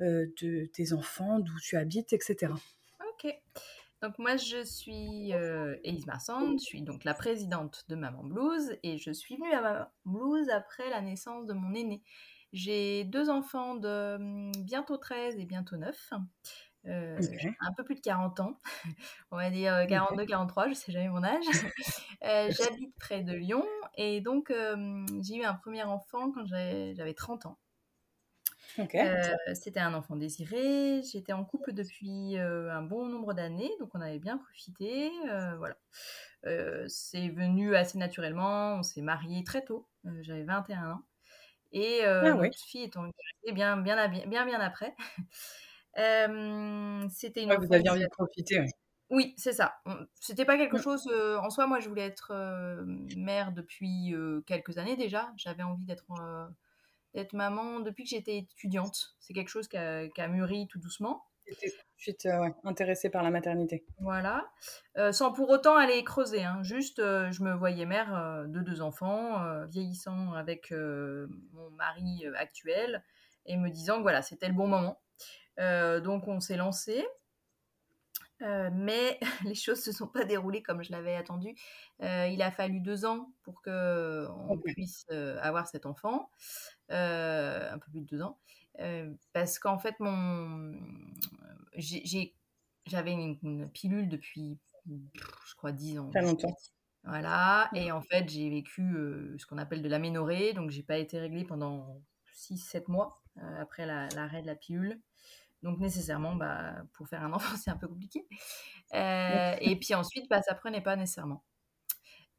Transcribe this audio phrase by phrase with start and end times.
[0.00, 2.52] euh, de tes enfants, d'où tu habites, etc.
[3.00, 3.32] Ok.
[4.02, 8.76] Donc moi je suis euh, Elise Marsan, je suis donc la présidente de Maman Blues
[8.82, 12.02] et je suis venue à Maman Blues après la naissance de mon aîné.
[12.52, 16.12] J'ai deux enfants de hum, bientôt 13 et bientôt 9.
[16.88, 17.18] Euh,
[17.60, 18.60] un peu plus de 40 ans,
[19.32, 21.44] on va dire 42-43, je ne sais jamais mon âge.
[22.22, 23.64] Euh, j'habite près de Lyon
[23.94, 24.52] et donc
[25.22, 27.58] j'ai eu un premier enfant quand j'avais 30 ans.
[28.78, 31.02] Euh, c'était un enfant désiré.
[31.02, 35.10] J'étais en couple depuis un bon nombre d'années, donc on avait bien profité.
[35.58, 35.76] voilà.
[36.88, 38.76] c'est venu assez naturellement.
[38.76, 39.86] On s'est mariés très tôt.
[40.22, 41.02] J'avais 21 ans.
[41.78, 43.10] Et ah notre fille est en
[43.52, 44.94] bien, bien, bien, bien, bien après.
[47.10, 47.54] c'était une.
[47.54, 48.64] vous aviez envie de profiter.
[49.10, 49.76] Oui, c'est ça.
[50.20, 50.82] C'était pas quelque mmh.
[50.82, 51.08] chose.
[51.40, 52.32] en soi, moi, je voulais être
[53.16, 54.14] mère depuis
[54.46, 55.32] quelques années déjà.
[55.36, 56.06] J'avais envie d'être
[57.16, 59.16] d'être maman depuis que j'étais étudiante.
[59.20, 61.24] C'est quelque chose qui a, mûri tout doucement.
[61.98, 63.84] J'étais euh, intéressée par la maternité.
[64.00, 64.50] Voilà.
[65.12, 66.42] sans pour autant aller creuser.
[66.42, 66.62] Hein.
[66.62, 73.02] Juste, je me voyais mère de deux enfants, vieillissant avec mon mari actuel
[73.46, 75.00] et me disant que voilà, c'était le bon moment.
[75.58, 77.04] Euh, donc on s'est lancé.
[78.42, 81.54] Euh, mais les choses se sont pas déroulées comme je l'avais attendu.
[82.02, 85.06] Euh, il a fallu deux ans pour que on puisse
[85.40, 86.30] avoir cet enfant,
[86.90, 88.38] un peu plus de deux ans,
[89.32, 90.74] parce qu'en fait mon,
[92.86, 96.10] j'avais une, pilule depuis, je crois, dix ans.
[96.10, 96.54] Très longtemps.
[97.04, 98.82] Voilà, et en fait j'ai vécu
[99.38, 102.02] ce qu'on appelle de l'aménorrhée, donc j'ai pas été réglée pendant
[102.34, 103.22] 6-7 mois
[103.58, 105.00] après l'arrêt de la pilule.
[105.62, 108.26] Donc nécessairement, bah, pour faire un enfant, c'est un peu compliqué.
[108.94, 111.42] Euh, et puis ensuite, bah, ça prenait pas nécessairement.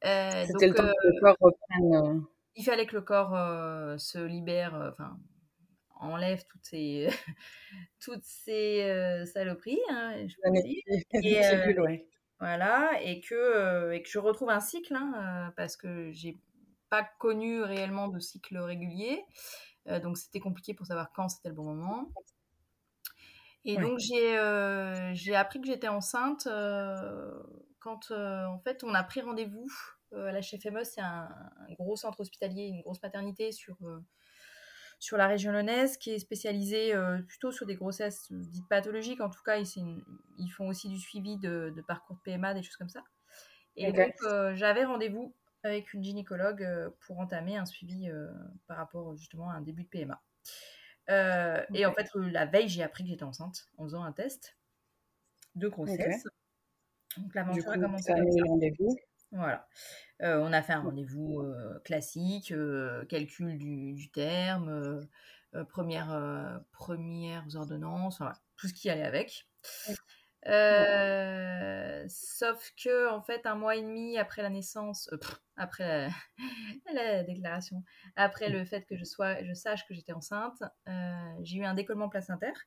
[0.04, 1.94] Euh, C'était le temps que le corps reprenne.
[1.94, 2.20] Euh.
[2.54, 5.16] Il fallait que le corps se libère, enfin
[6.00, 7.08] enlève toutes ces
[8.00, 10.36] toutes ces saloperies, hein, je.
[11.12, 11.40] Et,
[12.40, 16.38] Voilà, et que et que je retrouve un cycle, hein, parce que j'ai
[16.88, 19.24] pas connu réellement de cycle régulier,
[20.02, 22.12] donc c'était compliqué pour savoir quand c'était le bon moment.
[23.64, 26.48] Et donc, j'ai, appris que j'étais enceinte
[27.80, 29.66] quand, en fait, on a pris rendez-vous
[30.12, 30.84] à la FME.
[30.84, 31.28] C'est un,
[31.78, 33.76] gros centre hospitalier, une grosse maternité sur,
[34.98, 36.92] sur la région lyonnaise qui est spécialisée
[37.26, 39.20] plutôt sur des grossesses dites pathologiques.
[39.20, 40.02] En tout cas, ils,
[40.38, 43.04] ils font aussi du suivi de, de, parcours de PMA, des choses comme ça.
[43.76, 44.14] Et donc,
[44.54, 46.66] j'avais rendez-vous avec une gynécologue
[47.00, 48.10] pour entamer un suivi
[48.66, 50.20] par rapport justement à un début de PMA.
[51.10, 54.56] Euh, et en fait, la veille, j'ai appris que j'étais enceinte en faisant un test
[55.54, 56.24] de grossesse.
[57.16, 58.96] Donc l'aventure a commencé rendez-vous.
[59.32, 59.66] Voilà.
[60.22, 62.52] Euh, on a fait un rendez-vous euh, classique,
[63.08, 65.06] calcul du, terme,
[65.68, 68.22] première, premières ordonnances,
[68.56, 69.46] tout ce qui allait avec.
[70.46, 75.18] Euh, sauf que, en fait, un mois et demi après la naissance, euh,
[75.56, 76.08] après
[76.94, 77.82] la, déclaration,
[78.16, 81.74] après le fait que je, sois, je sache que j'étais enceinte, euh, j'ai eu un
[81.74, 82.66] décollement placentaire.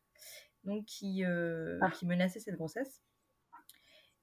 [0.63, 1.89] donc qui, ah.
[1.91, 3.01] qui menaçait cette grossesse.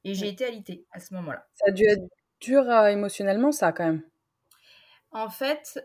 [0.05, 1.47] Et j'ai été alitée à ce moment-là.
[1.55, 2.03] Ça a dû être
[2.41, 4.03] dur émotionnellement, ça, quand même.
[5.11, 5.81] En fait,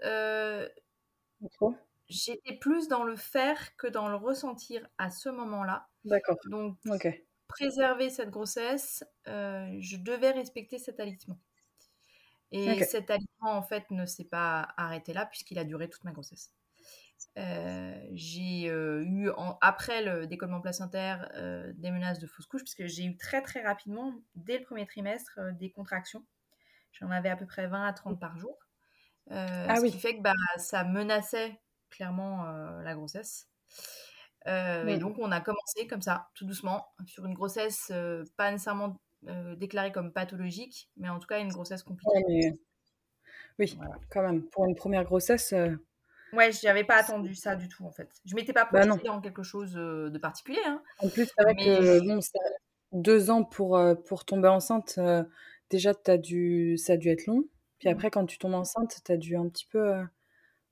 [2.09, 5.87] j'étais plus dans le faire que dans le ressentir à ce moment-là.
[6.05, 6.37] D'accord.
[6.49, 6.77] Donc,
[7.47, 11.39] préserver cette grossesse, je devais respecter cet alitement.
[12.51, 16.11] Et cet alitement, en fait, ne s'est pas arrêté là puisqu'il a duré toute ma
[16.11, 16.53] grossesse.
[17.35, 19.29] j'ai eu,
[19.61, 21.29] après le décollement placentaire,
[21.75, 25.39] des menaces de fausse couche, puisque j'ai eu très très rapidement, dès le premier trimestre,
[25.53, 26.25] des contractions.
[26.93, 28.57] J'en avais à peu près 20 à 30 par jour.
[29.29, 29.91] ah ce oui.
[29.91, 31.59] qui fait que bah, ça menaçait
[31.89, 32.45] clairement
[32.81, 33.49] la grossesse.
[34.45, 37.91] Et donc, on a commencé comme ça, tout doucement, sur une grossesse
[38.37, 38.97] pas nécessairement
[39.57, 42.53] déclarée comme pathologique, mais en tout cas une grossesse compliquée.
[43.59, 43.77] Oui,
[44.09, 44.43] quand même.
[44.43, 45.53] Pour une première grossesse.
[46.33, 48.09] Ouais, je n'avais pas attendu ça du tout en fait.
[48.25, 50.61] Je m'étais pas bah projetée dans quelque chose de particulier.
[50.65, 50.81] Hein.
[50.99, 52.19] En plus, c'est vrai que bon,
[52.91, 54.99] deux ans pour, pour tomber enceinte,
[55.73, 57.43] déjà as dû, ça a dû être long.
[57.79, 60.01] Puis après, quand tu tombes enceinte, tu as dû un petit peu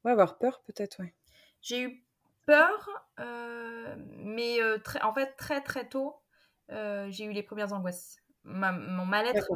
[0.05, 1.01] ouais, avoir peur peut-être.
[1.01, 1.13] Ouais.
[1.61, 2.05] J'ai eu
[2.45, 2.89] peur,
[4.17, 6.15] mais très, en fait, très très tôt,
[6.69, 8.17] j'ai eu les premières angoisses.
[8.43, 9.51] mon mal-être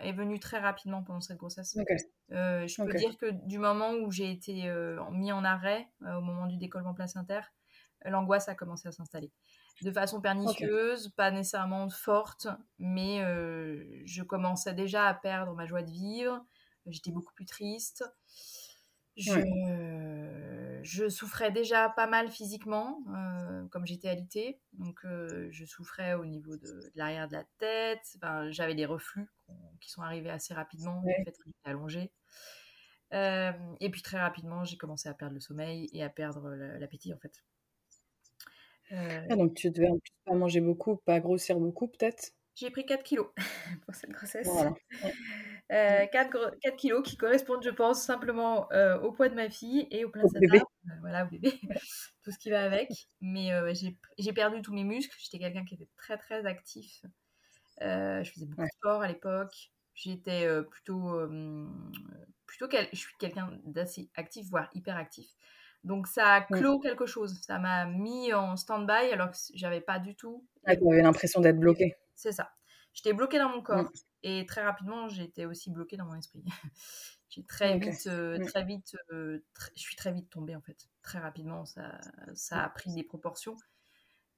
[0.00, 1.76] est venu très rapidement pendant cette grossesse.
[2.28, 4.70] je peux dire que du moment où j'ai été
[5.12, 7.52] mis en arrêt, au moment du décollement placentaire,
[8.04, 9.32] l'angoisse a commencé à s'installer.
[9.82, 12.48] De façon pernicieuse, pas nécessairement forte,
[12.78, 13.20] mais
[14.04, 16.44] je commençais déjà à perdre ma joie de vivre.
[16.86, 18.04] J'étais beaucoup plus triste.
[19.18, 24.60] Je, je, souffrais déjà pas mal physiquement, euh, comme j'étais alitée.
[24.74, 28.06] Donc, euh, je souffrais au niveau de, l'arrière de la tête.
[28.16, 29.28] Enfin, J'avais des reflux
[29.80, 32.12] qui sont arrivés assez rapidement, du fait j'étais allongée.
[33.12, 37.12] Euh, et puis, très rapidement, j'ai commencé à perdre le sommeil et à perdre l'appétit,
[37.12, 37.42] en fait.
[38.90, 39.88] Ah, donc, tu devais
[40.24, 42.32] pas manger beaucoup, pas grossir beaucoup, peut-être?
[42.58, 43.28] J'ai pris 4 kilos
[43.86, 44.48] pour cette grossesse.
[44.48, 44.74] Voilà.
[45.70, 49.86] 4, euh, 4, kilos qui correspondent, je pense, simplement euh, au poids de ma fille
[49.92, 50.38] et au placenta.
[50.38, 50.58] Au bébé.
[50.58, 51.52] Euh, voilà, au bébé.
[52.24, 52.90] Tout ce qui va avec.
[53.20, 55.16] Mais j'ai perdu tous mes muscles.
[55.20, 57.04] J'étais quelqu'un qui était très, très actif.
[57.80, 59.70] je faisais beaucoup de sport à l'époque.
[59.94, 61.16] J'étais plutôt.
[62.46, 65.28] plutôt je suis quelqu'un d'assez actif, voire hyper actif.
[65.88, 67.40] Donc ça a clos quelque chose.
[67.40, 70.46] Ça m'a mis en stand-by alors que j'avais pas du tout.
[70.66, 71.96] Ah, tu avais l'impression d'être bloqué.
[72.14, 72.50] C'est ça.
[72.92, 73.90] J'étais bloquée dans mon corps.
[74.22, 76.44] Et très rapidement, été aussi bloquée dans mon esprit.
[77.30, 79.42] j'ai très vite, euh, très vite, euh,
[79.76, 80.76] je suis très vite tombée en fait.
[81.02, 81.98] Très rapidement, ça,
[82.34, 83.56] ça a pris des proportions,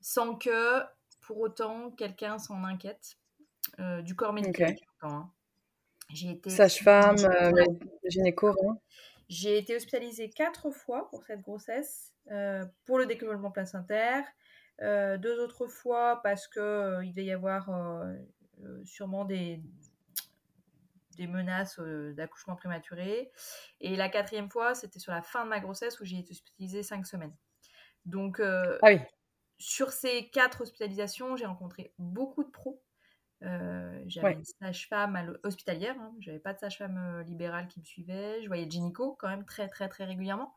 [0.01, 0.83] sans que
[1.21, 3.17] pour autant quelqu'un s'en inquiète
[3.81, 4.77] euh, du corps médical.
[5.03, 5.29] Hein.
[6.11, 7.17] J'ai été sage-femme,
[8.05, 8.55] gynéco.
[9.31, 12.15] J'ai été hospitalisée quatre fois pour cette grossesse,
[12.85, 14.27] pour le décollement placentaire,
[14.81, 17.71] deux autres fois parce que il devait y avoir
[18.65, 19.63] euh, sûrement des,
[21.17, 23.31] des menaces euh, d'accouchement prématuré.
[23.81, 26.83] Et la quatrième fois, c'était sur la fin de ma grossesse où j'ai été hospitalisée
[26.83, 27.35] cinq semaines.
[28.05, 29.01] Donc, euh, ah oui.
[29.59, 32.83] sur ces quatre hospitalisations, j'ai rencontré beaucoup de pros.
[33.43, 36.15] J'avais une sage-femme hospitalière, hein.
[36.21, 38.43] j'avais pas de sage-femme libérale qui me suivait.
[38.43, 40.55] Je voyais gynéco quand même très très très régulièrement.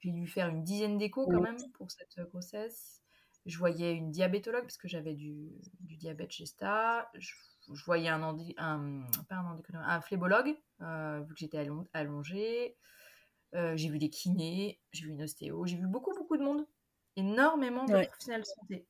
[0.00, 3.02] J'ai dû faire une dizaine d'échos quand même pour cette grossesse.
[3.44, 7.08] Je voyais une diabétologue parce que j'avais du, du, diabète gesta.
[7.14, 7.32] Je,
[7.72, 8.22] je voyais un,
[8.58, 12.76] un, pas un, un phlébologue, euh, vu que j'étais allongée.
[13.54, 16.66] Euh, j'ai vu des kinés, j'ai vu une ostéo, j'ai vu beaucoup, beaucoup de monde.
[17.14, 18.86] Énormément de professionnels de santé.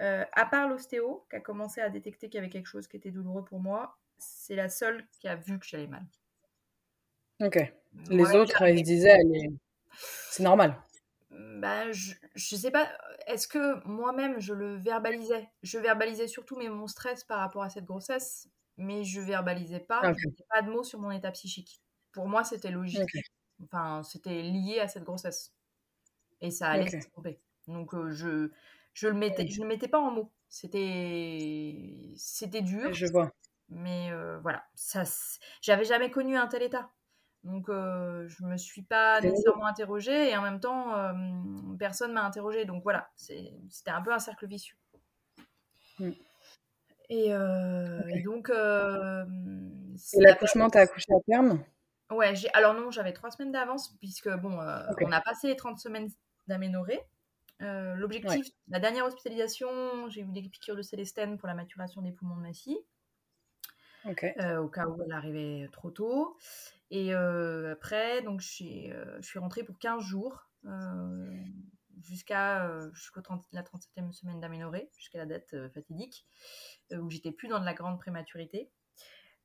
[0.00, 2.96] Euh, à part l'ostéo, qui a commencé à détecter qu'il y avait quelque chose qui
[2.96, 6.04] était douloureux pour moi, c'est la seule qui a vu que j'allais mal.
[7.40, 7.58] Ok.
[8.08, 9.18] Les autres, ils se disaient,
[10.30, 10.80] c'est normal.
[11.30, 12.90] Bah, je, je sais pas,
[13.26, 15.48] est-ce que moi-même je le verbalisais?
[15.62, 20.00] Je verbalisais surtout mais mon stress par rapport à cette grossesse, mais je verbalisais pas,
[20.10, 20.20] okay.
[20.20, 21.82] je pas de mots sur mon état psychique.
[22.12, 23.00] Pour moi, c'était logique.
[23.64, 25.54] Enfin, c'était lié à cette grossesse.
[26.40, 27.40] Et ça allait se tromper.
[27.68, 28.50] Donc, euh, je,
[28.94, 30.32] je, le mettais, je ne le mettais pas en mots.
[30.48, 32.92] C'était, c'était dur.
[32.92, 33.32] Je vois.
[33.68, 35.04] Mais euh, voilà, ça,
[35.62, 36.90] j'avais jamais connu un tel état.
[37.44, 41.12] Donc, euh, je me suis pas nécessairement interrogée et en même temps, euh,
[41.78, 42.64] personne m'a interrogée.
[42.64, 44.76] Donc voilà, c'était un peu un cercle vicieux.
[45.98, 46.10] Mm.
[47.08, 48.48] Et, euh, donc.
[48.50, 49.24] Euh,
[50.14, 51.64] et l'accouchement, t'as accouché à terme?
[52.10, 56.08] Ouais, alors non, j'avais trois semaines d'avance puisque, bon, on a passé les 30 semaines
[56.46, 57.00] d'aménorrhée.
[57.60, 62.36] L'objectif, la dernière hospitalisation, j'ai eu des piqûres de célestène pour la maturation des poumons
[62.36, 62.78] de ma fille.
[64.04, 66.36] au cas où elle arrivait trop tôt.
[66.90, 70.50] Et après, donc, je suis rentrée pour 15 jours
[72.00, 76.26] jusqu'à jusqu'à la 37e semaine d'aménorrhée, jusqu'à la date fatidique,
[76.90, 78.70] où j'étais plus dans de la grande prématurité.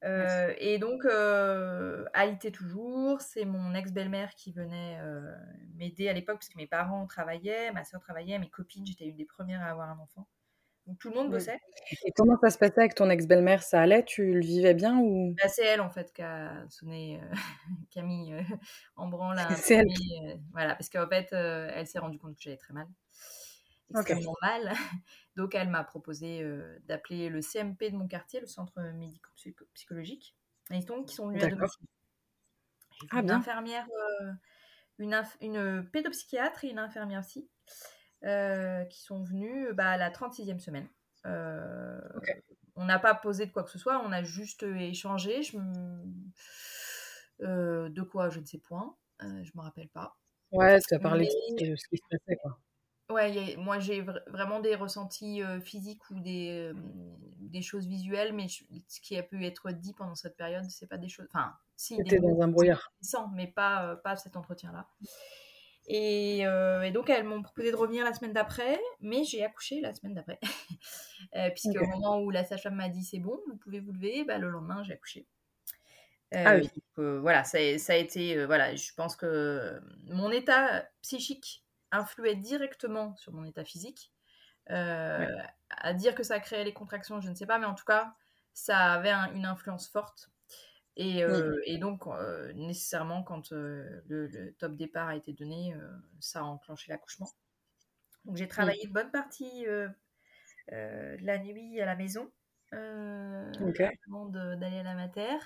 [0.03, 1.05] Et donc,
[2.13, 4.99] alité toujours, c'est mon ex-belle-mère qui venait
[5.75, 9.17] m'aider à l'époque, parce que mes parents travaillaient, ma soeur travaillait, mes copines, j'étais une
[9.17, 10.27] des premières à avoir un enfant
[10.95, 11.59] tout le monde bossait.
[12.05, 13.61] Et comment ça se passait avec ton ex-belle-mère?
[13.63, 14.03] Ça allait?
[14.03, 15.35] Tu le vivais bien ou?
[15.37, 17.35] Bah, C'est elle en fait qui a sonné euh,
[17.91, 18.55] Camille euh,
[18.95, 19.37] en branle.
[19.57, 19.87] C'est elle.
[19.87, 22.87] Euh, voilà, parce qu'en fait, elle s'est rendue compte que j'allais très mal.
[23.89, 24.73] Extrêmement mal.
[25.37, 26.43] Donc elle m'a proposé
[26.85, 30.35] d'appeler le CMP de mon quartier, le centre médico-psychologique.
[30.71, 31.87] Et donc, ils sont venus à domicile.
[33.11, 33.87] Ah, une infirmière,
[34.97, 37.47] une, une pédopsychiatre et une infirmière aussi.
[38.23, 40.89] Euh, qui sont venus bah, à la 36e semaine.
[41.27, 42.01] Euh,
[42.75, 45.43] on n'a pas posé de quoi que ce soit, on a juste échangé.
[45.43, 45.57] Je
[47.41, 48.97] euh, de quoi, je ne sais point.
[49.19, 50.17] je me rappelle pas.
[50.51, 51.27] Ouais, tu as parlé
[51.59, 52.59] de ce qui se passait, quoi.
[53.09, 56.73] Ouais, moi j'ai vraiment des ressentis physiques ou des,
[57.39, 60.97] des choses visuelles, mais ce qui a pu être dit pendant cette période, c'est pas
[60.97, 61.27] des choses.
[61.33, 61.95] Enfin, si.
[61.95, 62.91] C'était dans un brouillard.
[63.33, 64.87] Mais pas, pas cet entretien-là.
[65.89, 69.93] Euh, et, donc, elles m'ont proposé de revenir la semaine d'après, mais j'ai accouché la
[69.93, 70.39] semaine d'après.
[71.35, 74.23] euh, Puisque au moment où la sage-femme m'a dit c'est bon, vous pouvez vous lever,
[74.25, 75.25] bah, le lendemain, j'ai accouché.
[76.33, 76.69] Euh, ah oui.
[76.99, 78.45] Euh, voilà, ça, ça, a été.
[78.45, 84.11] voilà, je pense que mon état psychique influait directement sur mon état physique.
[84.69, 88.13] À dire que ça créait les contractions, je ne sais pas, mais en tout cas,
[88.53, 90.29] ça avait une influence forte.
[90.95, 92.05] Et, donc,
[92.55, 95.75] nécessairement, quand le, top départ a été donné,
[96.19, 97.29] ça a enclenché l'accouchement.
[98.25, 102.31] Donc, j'ai travaillé une bonne partie de la nuit à la maison
[102.71, 105.37] avant d'aller à la mater.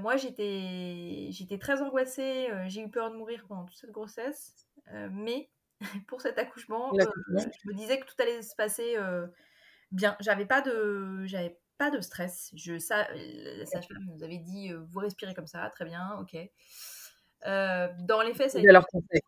[0.00, 2.48] moi, j'étais très angoissée.
[2.66, 4.67] j'ai eu peur de mourir pendant toute cette grossesse.
[5.10, 5.50] Mais
[6.08, 8.96] pour cet accouchement, je me disais que tout allait se passer
[9.90, 10.16] bien.
[10.20, 12.50] J'avais pas de, j'avais pas de stress.
[12.54, 16.36] Je, ça, la sage-femme nous avait dit euh, vous respirez comme ça, très bien, ok.
[17.46, 18.60] Euh, dans les faits, ça.
[18.60, 19.20] leur conseil,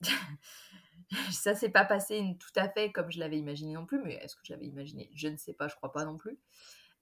[1.30, 4.34] ça s'est pas passé tout à fait comme je l'avais imaginé non plus, mais est-ce
[4.34, 5.10] que je l'avais imaginé?
[5.14, 6.38] Je ne sais pas, je crois pas non plus.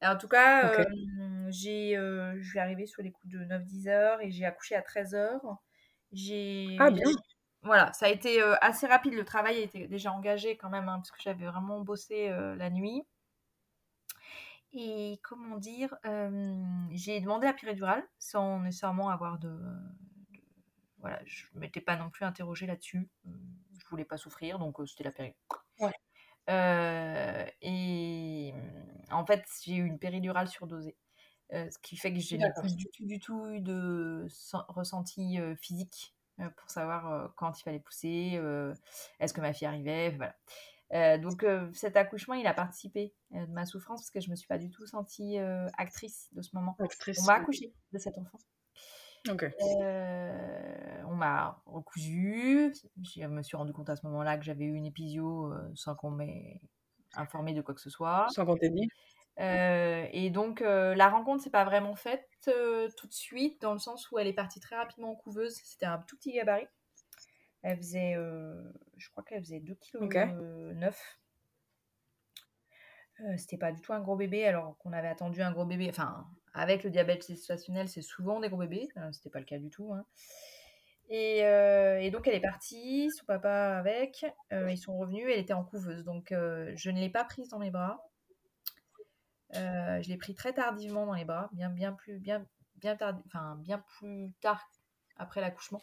[0.02, 0.84] en tout cas, euh,
[1.48, 5.14] j'ai, je suis arrivée sur les coups de 9-10 heures et j'ai accouché à 13
[5.14, 5.58] heures.
[6.10, 7.04] J'ai, ah bien.
[7.62, 9.14] Voilà, ça a été assez rapide.
[9.14, 13.04] Le travail était déjà engagé quand même, hein, parce que j'avais vraiment bossé la nuit.
[14.72, 15.94] Et comment dire,
[16.90, 19.56] j'ai demandé la péridurale sans nécessairement avoir de.
[20.98, 23.08] voilà, je ne m'étais pas non plus interrogée là-dessus.
[23.24, 25.36] Je voulais pas souffrir, donc c'était la péridurale.
[26.48, 27.54] Ouais.
[27.60, 28.54] et
[29.10, 30.96] en fait, j'ai eu une péridurale surdosée.
[31.52, 34.26] ce qui fait que j'ai plus du tout, du tout eu de
[34.68, 38.40] ressenti physique pour savoir quand il fallait pousser,
[39.20, 40.34] est-ce que ma fille arrivait, voilà.
[40.94, 44.30] Euh, donc euh, cet accouchement, il a participé euh, de ma souffrance parce que je
[44.30, 45.38] me suis pas du tout sentie
[45.78, 46.76] actrice de ce moment.
[46.78, 48.38] on m'a accouché de cet enfant.
[51.06, 52.74] on m'a recousu.
[53.02, 56.10] Je me suis rendu compte à ce moment-là que j'avais eu une épisio sans qu'on
[56.10, 56.60] m'ait
[57.14, 58.26] informé de quoi que ce soit.
[58.30, 58.88] Sans qu'on t'ait dit.
[59.38, 64.18] et donc la rencontre s'est pas vraiment faite tout de suite dans le sens où
[64.18, 65.54] elle est partie très rapidement en couveuse.
[65.64, 66.66] C'était un tout petit gabarit.
[67.62, 68.60] Elle faisait, euh,
[68.96, 70.26] je crois qu'elle faisait 2 kg okay.
[70.34, 70.90] Euh,
[73.20, 75.88] euh, c'était pas du tout un gros bébé, alors qu'on avait attendu un gros bébé.
[75.88, 78.88] Enfin, avec le diabète gestationnel, c'est souvent des gros bébés.
[79.12, 79.92] c'était pas le cas du tout.
[79.92, 80.04] Hein.
[81.08, 84.26] Et, donc, elle est partie, son papa avec.
[84.50, 86.04] ils sont revenus, elle était en couveuse.
[86.04, 88.02] Donc, je ne l'ai pas prise dans mes bras.
[89.52, 92.44] Je l'ai pris très tardivement dans les bras, bien, bien plus, bien,
[92.76, 94.68] bien, tard, enfin, bien plus tard
[95.16, 95.80] après l'accouchement.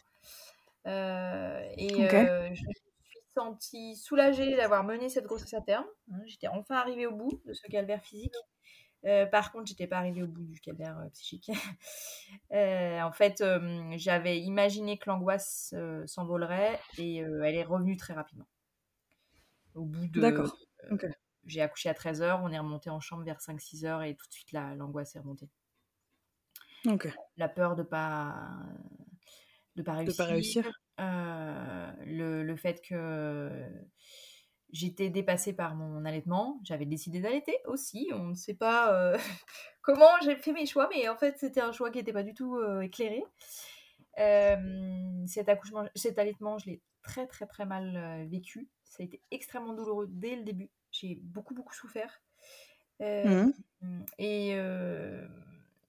[0.88, 5.85] Euh, et euh, je me suis sentie soulagée d'avoir mené cette grossesse à terme.
[6.11, 6.19] Hein.
[6.25, 8.35] J'étais enfin arrivée au bout de ce calvaire physique.
[9.05, 11.51] Euh, par contre, j'étais pas arrivée au bout du calvaire psychique.
[12.51, 13.43] en fait,
[13.95, 15.73] j'avais imaginé que l'angoisse
[16.05, 18.47] s'envolerait et elle est revenue très rapidement.
[19.75, 20.19] Au bout de.
[20.19, 20.57] D'accord.
[21.50, 24.51] J'ai accouché à 13h, on est remonté en chambre vers 5-6h et tout de suite
[24.51, 25.50] l'angoisse est remontée.
[27.38, 28.36] La peur de pas
[29.75, 30.18] de pas réussir.
[30.18, 30.82] pas réussir.
[31.00, 33.50] Euh, le, le, fait que
[34.72, 36.60] j'étais dépassée par mon allaitement.
[36.63, 38.10] J'avais décidé d'allaiter aussi.
[38.13, 39.18] On ne sait pas euh,
[39.82, 42.34] comment j'ai fait mes choix, mais en fait, c'était un choix qui n'était pas du
[42.34, 43.24] tout euh, éclairé.
[45.27, 48.70] cet accouchement, cet allaitement, je l'ai très très très mal vécu.
[48.84, 50.70] Ça a été extrêmement douloureux dès le début.
[51.00, 52.22] J'ai beaucoup beaucoup souffert.
[53.00, 53.51] Mmh.
[54.18, 54.56] Et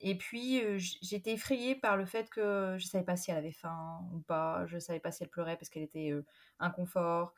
[0.03, 4.01] et puis, j'étais effrayée par le fait que je savais pas si elle avait faim
[4.15, 4.65] ou pas.
[4.67, 6.15] Je savais pas si elle pleurait parce qu'elle était
[6.59, 7.35] inconfort.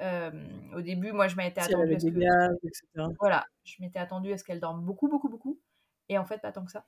[0.00, 2.66] au début, moi, je m'étais attendue à ce que...
[2.66, 3.08] etc.
[3.20, 5.60] Voilà, je m'étais attendue à ce qu'elle dorme beaucoup, beaucoup, beaucoup.
[6.08, 6.84] Et en fait, pas tant que ça.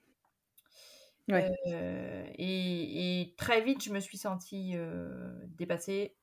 [1.29, 4.75] et, et, très vite, je me suis sentie
[5.57, 6.17] dépassée.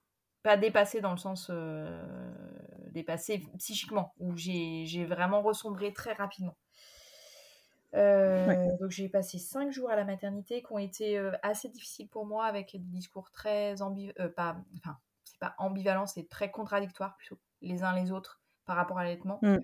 [0.43, 1.49] Pas dépassée dans le sens
[2.91, 6.55] dépassée psychiquement, où j'ai vraiment ressombré très rapidement.
[7.93, 12.07] Euh, donc j'ai passé cinq jours à la maternité qui ont été euh, assez difficiles
[12.07, 16.51] pour moi avec des discours très ambivalents, euh, pas, enfin c'est pas ambivalent, c'est très
[16.51, 19.39] contradictoire plutôt les uns les autres par rapport à l'allaitement.
[19.41, 19.57] Mm.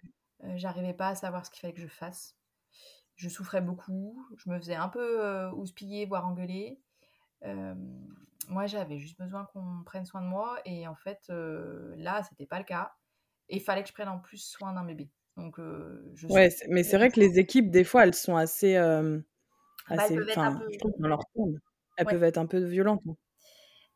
[0.55, 2.35] J'arrivais pas à savoir ce qu'il fallait que je fasse.
[3.15, 6.79] Je souffrais beaucoup, je me faisais un peu houspiller, voire engueuler.
[8.49, 12.59] moi j'avais juste besoin qu'on prenne soin de moi et en fait là c'était pas
[12.59, 12.93] le cas
[13.49, 15.09] et il fallait que je prenne en plus soin d'un bébé.
[15.37, 15.57] Donc,
[16.15, 18.75] je ouais, mais c'est vrai que les équipes, des fois, elles sont assez.
[18.75, 19.19] Euh,
[19.87, 21.21] assez bah, elles je trouve dans leur
[21.97, 23.01] elles peuvent être un peu violentes.
[23.07, 23.15] Hein.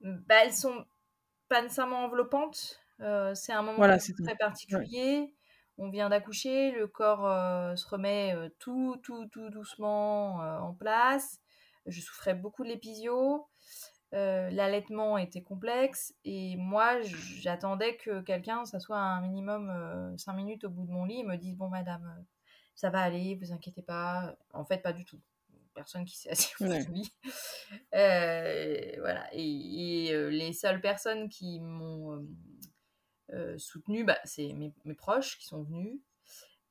[0.02, 0.86] Mmh, bah, elles sont
[1.50, 2.80] pas nécessairement enveloppantes.
[3.34, 5.34] c'est un moment très particulier.
[5.78, 7.26] On vient d'accoucher, le corps
[7.76, 11.40] se remet tout, tout, tout doucement en place.
[11.88, 13.48] Je souffrais beaucoup de l'épisio.
[14.14, 20.66] Euh, l'allaitement était complexe et moi j'attendais que quelqu'un s'assoie un minimum 5 euh, minutes
[20.66, 22.22] au bout de mon lit et me dise bon madame euh,
[22.76, 25.22] ça va aller vous inquiétez pas en fait pas du tout.
[25.74, 27.14] Personne qui s'est assise au bout du lit.
[27.94, 29.30] Voilà.
[29.32, 32.28] Et, les seules personnes qui m'ont
[33.58, 36.02] soutenu bah, c'est mes, proches qui sont venus.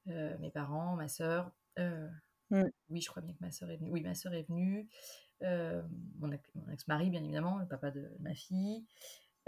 [0.05, 2.65] Mes parents ma soeur mm.
[2.91, 4.91] oui je crois bien que ma soeur est venue oui ma soeur est venue.
[4.91, 6.33] euh, mon,
[6.73, 8.85] ex-mari, bien évidemment, le papa de ma fille,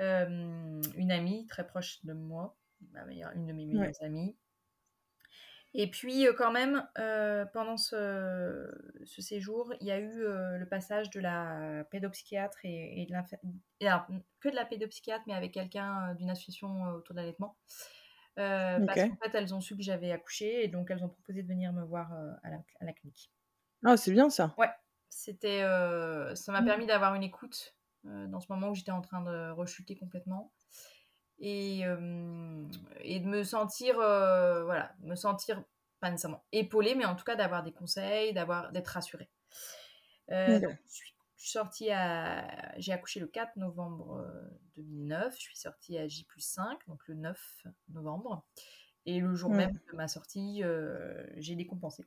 [0.00, 2.56] euh, une amie très proche de moi,
[3.34, 4.36] une de mes meilleures amies.
[5.74, 6.86] Et puis, euh, quand même,
[7.52, 8.70] pendant ce,
[9.04, 14.06] séjour, il y a eu le passage de la pédopsychiatre et, de la,
[14.40, 17.56] que de la pédopsychiatre, mais avec quelqu'un d'une association autour de l'allaitement.
[18.34, 21.48] Parce qu'en fait, elles ont su que j'avais accouché et donc elles ont proposé de
[21.48, 22.12] venir me voir
[22.42, 23.30] à la, à, la, clinique.
[23.84, 24.54] Ah, c'est bien ça.
[24.58, 24.70] Ouais,
[25.12, 26.64] c'était, euh, ça m'a mmh.
[26.64, 30.52] permis d'avoir une écoute euh, dans ce moment où j'étais en train de rechuter complètement
[31.38, 32.66] et, euh,
[33.00, 35.62] et de me sentir, voilà, me sentir
[36.00, 39.28] pas nécessairement épaulée, mais en tout cas d'avoir des conseils, d'avoir, d'être rassurée.
[40.28, 40.66] je
[41.36, 44.26] suis sortie à, j'ai accouché le 4 novembre
[44.76, 48.46] 2009, je suis sortie à J 5, donc le 9 novembre.
[49.04, 50.62] Et le jour même de ma sortie,
[51.36, 52.06] j'ai décompensé.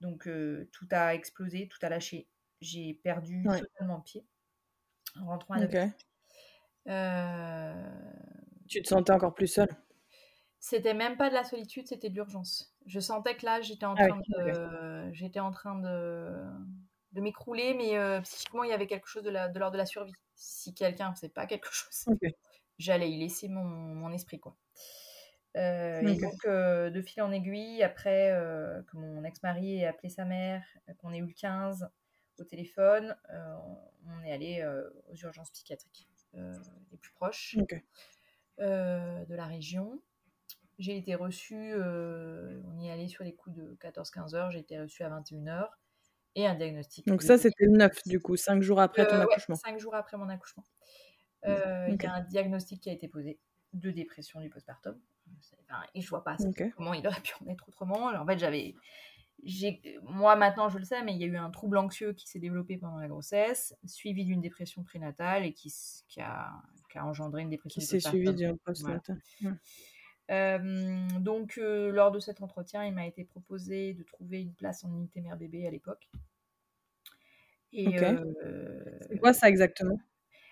[0.00, 0.28] Donc
[0.72, 2.28] tout a explosé, tout a lâché.
[2.60, 4.24] J'ai perdu totalement pied
[5.20, 5.88] en rentrant à okay.
[6.88, 7.90] euh...
[8.68, 9.70] Tu te sentais encore plus seule?
[10.60, 12.74] C'était même pas de la solitude, c'était de l'urgence.
[12.86, 15.12] Je sentais que là, j'étais en, ah train de...
[15.12, 16.32] j'étais en train de,
[17.12, 20.14] de m'écrouler, mais psychiquement, il y avait quelque chose de l'ordre de, de la survie.
[20.34, 22.06] Si quelqu'un ne faisait pas quelque chose,
[22.78, 24.40] j'allais y laisser mon, mon esprit.
[24.40, 24.56] quoi.
[25.58, 30.08] Euh, et donc, euh, de fil en aiguille, après euh, que mon ex-mari ait appelé
[30.08, 30.64] sa mère,
[30.98, 31.88] qu'on ait eu le 15
[32.38, 33.16] au téléphone,
[34.06, 34.64] on est allé
[35.10, 37.56] aux urgences psychiatriques les plus proches
[38.58, 40.00] de la région.
[40.78, 44.78] J'ai été reçue, on y est allé sur les coups de 14-15 heures, j'ai été
[44.78, 45.68] reçue à 21 h
[46.36, 47.08] et un diagnostic.
[47.08, 49.56] Donc ça, c'était le 9 du coup, 5 jours après ton accouchement.
[49.56, 50.64] 5 jours après mon accouchement.
[51.44, 53.40] Il y a un diagnostic qui a été posé
[53.72, 54.96] de dépression du postpartum
[55.94, 56.36] et je vois pas
[56.76, 58.08] comment il aurait pu en être autrement.
[58.08, 58.74] Alors, en fait, j'avais.
[60.02, 62.40] Moi, maintenant, je le sais, mais il y a eu un trouble anxieux qui s'est
[62.40, 65.72] développé pendant la grossesse, suivi d'une dépression prénatale et qui,
[66.08, 66.50] qui, a,
[66.90, 67.80] qui a engendré une dépression.
[67.80, 69.20] Qui s'est suivi d'une postnatal.
[70.30, 74.84] Euh, donc, euh, lors de cet entretien, il m'a été proposé de trouver une place
[74.84, 76.10] en unité mère-bébé à l'époque.
[77.72, 80.00] Et euh, c'est quoi ça exactement?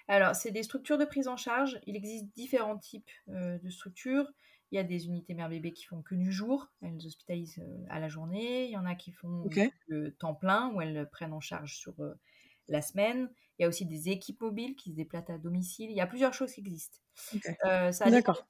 [0.09, 1.81] Alors, c'est des structures de prise en charge.
[1.87, 4.33] Il existe différents types de structures.
[4.73, 8.01] Il y a des unités mère-bébé qui font que du jour, elles hospitalisent euh, à
[8.01, 8.65] la journée.
[8.67, 9.49] Il y en a qui font
[9.87, 12.15] le temps plein, où elles prennent en charge sur euh,
[12.69, 13.31] la semaine.
[13.59, 15.91] Il y a aussi des équipes mobiles qui se déplacent à domicile.
[15.91, 16.99] Il y a plusieurs choses qui existent.
[17.65, 18.45] Euh, ça a D'accord.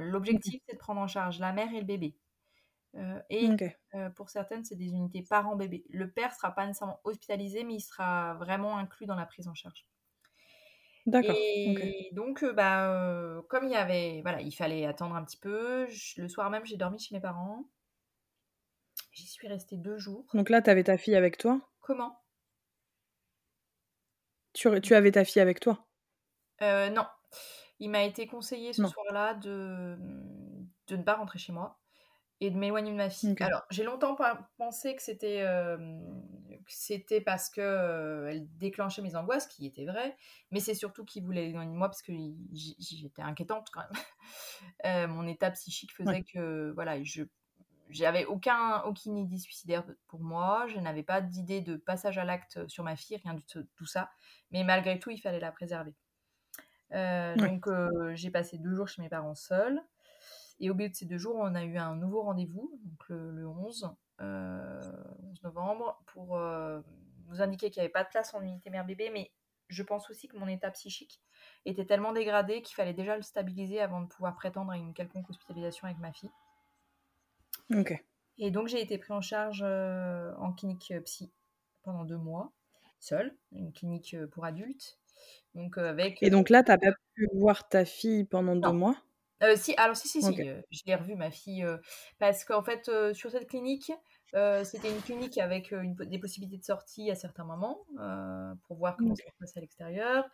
[0.00, 2.18] L'objectif, c'est de prendre en charge la mère et le bébé.
[3.30, 3.48] et
[4.14, 5.84] pour certaines, c'est des unités parents-bébé.
[5.88, 9.48] Le père ne sera pas nécessairement hospitalisé, mais il sera vraiment inclus dans la prise
[9.48, 9.86] en charge.
[11.06, 11.36] D'accord.
[11.38, 15.86] Et donc, bah, comme il y avait, voilà, il fallait attendre un petit peu.
[16.16, 17.64] le soir même, j'ai dormi chez mes parents.
[19.12, 20.26] J'y suis restée deux jours.
[20.34, 21.60] Donc là, tu avais ta fille avec toi?
[21.80, 22.20] Comment?
[24.52, 25.86] Tu, tu, avais ta fille avec toi?
[26.62, 27.06] Euh, Non.
[27.78, 29.98] Il m'a été conseillé ce soir-là de,
[30.86, 31.78] de ne pas rentrer chez moi.
[32.40, 33.34] Et de m'éloigner de ma fille.
[33.40, 34.16] Alors, j'ai longtemps
[34.58, 35.44] pensé que c'était
[36.68, 40.16] c'était parce que elle déclenchait mes angoisses, qui était vrai,
[40.50, 42.12] mais c'est surtout qu'il voulait éloigner de moi parce que
[42.52, 43.82] j'étais inquiétante quand
[44.84, 45.10] même.
[45.10, 47.22] mon état psychique faisait que voilà, je
[47.88, 52.66] j'avais aucun aucune idée suicidaire pour moi, je n'avais pas d'idée de passage à l'acte
[52.68, 54.10] sur ma fille, rien du tout, tout, ça,
[54.50, 55.94] mais malgré tout, il fallait la préserver.
[56.90, 57.68] Donc,
[58.14, 59.80] j'ai passé deux jours chez mes parents seuls.
[60.60, 63.46] Et au bout de ces deux jours, on a eu un nouveau rendez-vous, donc le,
[63.46, 63.90] 11,
[64.20, 64.80] euh,
[65.42, 66.80] novembre, pour euh,
[67.28, 69.30] nous indiquer qu'il n'y avait pas de place en unité mère-bébé, mais
[69.68, 71.20] je pense aussi que mon état psychique
[71.64, 75.28] était tellement dégradé qu'il fallait déjà le stabiliser avant de pouvoir prétendre à une quelconque
[75.28, 76.30] hospitalisation avec ma fille.
[77.74, 78.02] Ok.
[78.38, 81.32] Et donc j'ai été pris en charge euh, en clinique psy
[81.82, 82.52] pendant deux mois,
[83.00, 84.98] seule, une clinique pour adultes.
[85.54, 88.96] Donc, avec, Et donc là, tu n'as pas pu voir ta fille pendant deux mois?
[89.56, 91.66] Si, alors si, si, si, je l'ai revue, ma fille,
[92.18, 93.92] parce qu'en fait, sur cette clinique,
[94.64, 97.84] c'était une clinique avec des possibilités de sortie à certains moments,
[98.66, 100.24] pour voir comment ça se passait à l'extérieur.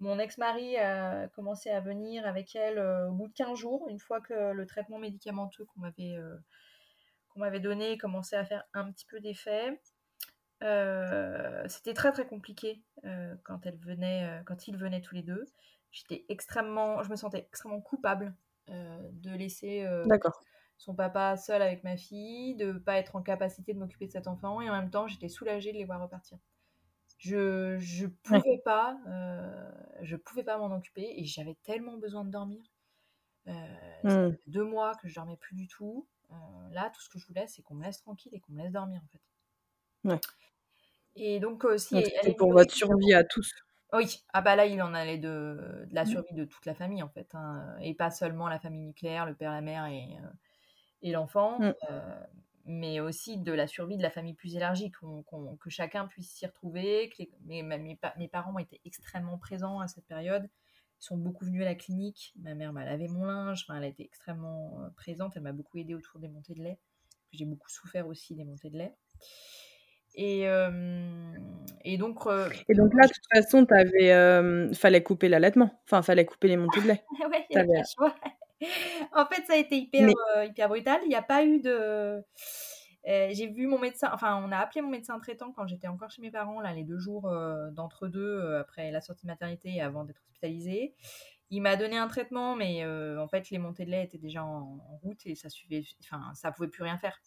[0.00, 4.20] Mon ex-mari a commencé à venir avec elle au bout de 15 jours, une fois
[4.20, 6.16] que le traitement médicamenteux qu'on m'avait
[7.30, 9.80] qu'on m'avait donné commençait à faire un petit peu d'effet.
[11.68, 12.82] c'était très très compliqué
[13.42, 15.46] quand elle venait, quand ils venaient tous les deux.
[15.92, 20.06] J'étais extrêmement, je me sentais extrêmement coupable euh, de laisser euh,
[20.78, 24.12] son papa seul avec ma fille, de ne pas être en capacité de m'occuper de
[24.12, 26.38] cet enfant, et en même temps, j'étais soulagée de les voir repartir.
[27.18, 29.70] Je je pouvais pas, euh,
[30.02, 32.62] je pouvais pas m'en occuper, et j'avais tellement besoin de dormir.
[33.46, 34.30] Mmh.
[34.30, 36.06] fait deux mois que je dormais plus du tout.
[36.70, 38.72] là, tout ce que je voulais, c'est qu'on me laisse tranquille et qu'on me laisse
[38.72, 40.20] dormir, en fait.
[41.14, 42.02] Et donc, si.
[42.22, 43.52] c'est pour votre survie à tous.
[43.92, 46.06] Oui, ah bah là, il en allait de, de la mmh.
[46.06, 47.34] survie de toute la famille, en fait.
[47.34, 50.28] Hein, et pas seulement la famille nucléaire, le père, la mère et, euh,
[51.02, 51.74] et l'enfant, mmh.
[51.90, 52.24] euh,
[52.64, 57.10] mais aussi de la survie de la famille plus élargie, que chacun puisse s'y retrouver.
[57.10, 60.48] Que mes, mes, mes, parents été extrêmement présents à cette période.
[61.00, 62.32] Ils sont beaucoup venus à la clinique.
[62.40, 63.64] Ma mère m'a lavé mon linge.
[63.64, 65.36] Enfin, elle a été extrêmement euh, présente.
[65.36, 66.78] Elle m'a beaucoup aidée autour des montées de lait.
[67.32, 68.94] J'ai beaucoup souffert aussi des montées de lait.
[70.14, 70.46] Et,
[71.84, 72.20] et donc.
[72.68, 73.66] et donc là, de toute façon,
[73.98, 75.80] il fallait couper l'allaitement.
[75.86, 77.04] Enfin, fallait couper les montées de lait.
[77.30, 78.14] ouais, il y choix.
[79.14, 80.08] en fait, ça a été hyper,
[80.44, 81.00] hyper brutal.
[81.04, 82.22] Il n'y a pas eu de.
[83.04, 86.22] j'ai vu mon médecin, enfin, on a appelé mon médecin traitant quand j'étais encore chez
[86.22, 87.32] mes parents, là, les deux jours
[87.72, 90.94] d'entre-deux après la sortie de maternité et avant d'être hospitalisée.
[91.54, 94.78] Il m'a donné un traitement, mais en fait, les montées de lait étaient déjà en,
[94.88, 97.18] en route et ça suivait, enfin, ça pouvait plus rien faire.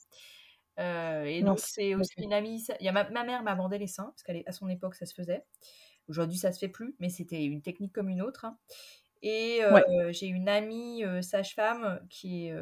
[0.78, 2.66] Et donc, c'est aussi une amie.
[2.80, 5.14] Il y a ma, mère m'a bandé les seins, parce qu'à son époque, ça se
[5.14, 5.44] faisait.
[6.08, 8.46] Aujourd'hui, ça se fait plus, mais c'était une technique comme une autre.
[8.46, 8.58] Hein.
[9.22, 12.56] Et euh, j'ai une amie euh, sage-femme qui, est,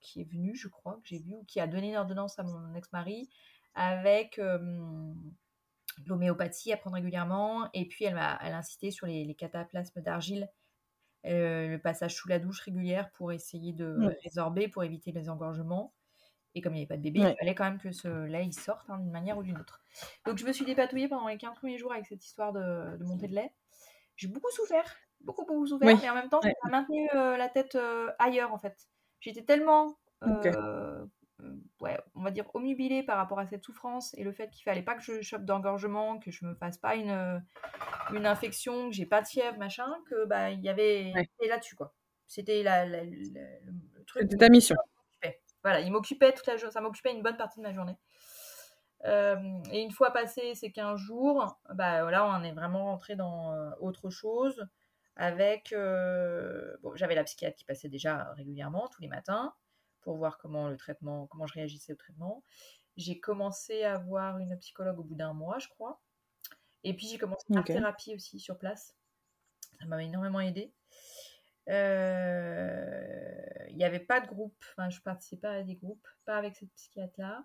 [0.00, 2.42] qui est venue, je crois, que j'ai vu, ou qui a donné une ordonnance à
[2.42, 3.30] mon ex-mari
[3.74, 4.40] avec
[6.06, 7.70] l'homéopathie à prendre régulièrement.
[7.72, 10.50] Et puis, elle m'a elle a incité sur les, cataplasmes d'argile,
[11.24, 15.94] le passage sous la douche régulière pour essayer de résorber, pour éviter les engorgements.
[16.54, 18.44] Et comme il n'y avait pas de bébé, il fallait quand même que ce lait
[18.44, 19.80] il sorte hein, d'une manière ou d'une autre.
[20.26, 23.04] Donc je me suis dépatouillée pendant les 15 premiers jours avec cette histoire de, de
[23.04, 23.52] montée de lait.
[24.16, 27.76] J'ai beaucoup souffert, beaucoup, beaucoup souffert, mais en même temps, j'ai maintenu euh, la tête
[27.76, 28.76] euh, ailleurs en fait.
[29.20, 31.04] J'étais tellement, euh,
[31.80, 34.82] ouais, on va dire, omnubilée par rapport à cette souffrance et le fait qu'il fallait
[34.82, 37.42] pas que je chope d'engorgement, que je me fasse pas une,
[38.12, 41.12] une infection, que j'ai pas de fièvre, machin, que bah il y avait
[41.46, 41.94] là-dessus quoi.
[42.26, 44.22] C'était la, le truc.
[44.22, 44.76] C'était ta mission.
[45.68, 47.98] Voilà, il m'occupait toute la journée, ça m'occupait une bonne partie de ma journée.
[49.04, 49.36] Euh,
[49.70, 54.08] et une fois passé ces 15 jours, bah on est vraiment rentré dans euh, autre
[54.08, 54.66] chose.
[55.16, 59.52] Avec, euh, bon, j'avais la psychiatre qui passait déjà régulièrement tous les matins
[60.00, 62.42] pour voir comment le traitement, comment je réagissais au traitement.
[62.96, 66.00] J'ai commencé à voir une psychologue au bout d'un mois, je crois.
[66.82, 68.96] Et puis j'ai commencé la thérapie aussi sur place.
[69.78, 70.72] Ça m'a énormément aidé.
[71.68, 76.56] Euh, il n'y avait pas de groupe, enfin, je participais à des groupes, pas avec
[76.56, 77.44] cette psychiatre-là.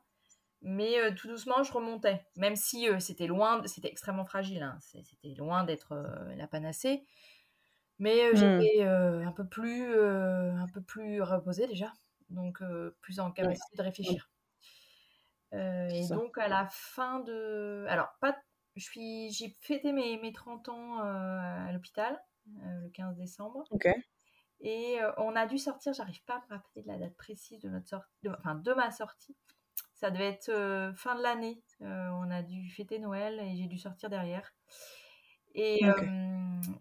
[0.61, 4.77] Mais euh, tout doucement, je remontais, même si euh, c'était loin, c'était extrêmement fragile, hein.
[4.79, 5.93] c'était loin d'être
[6.37, 7.03] la panacée.
[7.99, 8.35] Mais hmm.
[8.35, 11.91] j'étais un peu plus, un peu plus reposée déjà,
[12.29, 12.63] donc
[13.01, 14.29] plus en capacité de réfléchir.
[15.51, 18.35] et donc à la fin de, alors pas,
[18.75, 23.63] je suis, j'ai fêté mes, mes 30 ans à l'hôpital le 15 décembre.
[23.69, 23.87] Ok.
[24.63, 27.59] Et euh, on a dû sortir, j'arrive pas à me rappeler de la date précise
[27.59, 29.35] de notre sortie, enfin de ma sortie.
[29.93, 31.61] Ça devait être euh, fin de l'année.
[31.81, 34.53] Euh, on a dû fêter Noël et j'ai dû sortir derrière.
[35.53, 35.81] Et,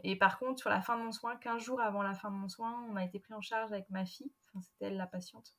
[0.03, 2.37] et, par contre, sur la fin de mon soin, 15 jours avant la fin de
[2.37, 5.07] mon soin, on a été pris en charge avec ma fille, enfin, c'était elle la
[5.07, 5.55] patiente.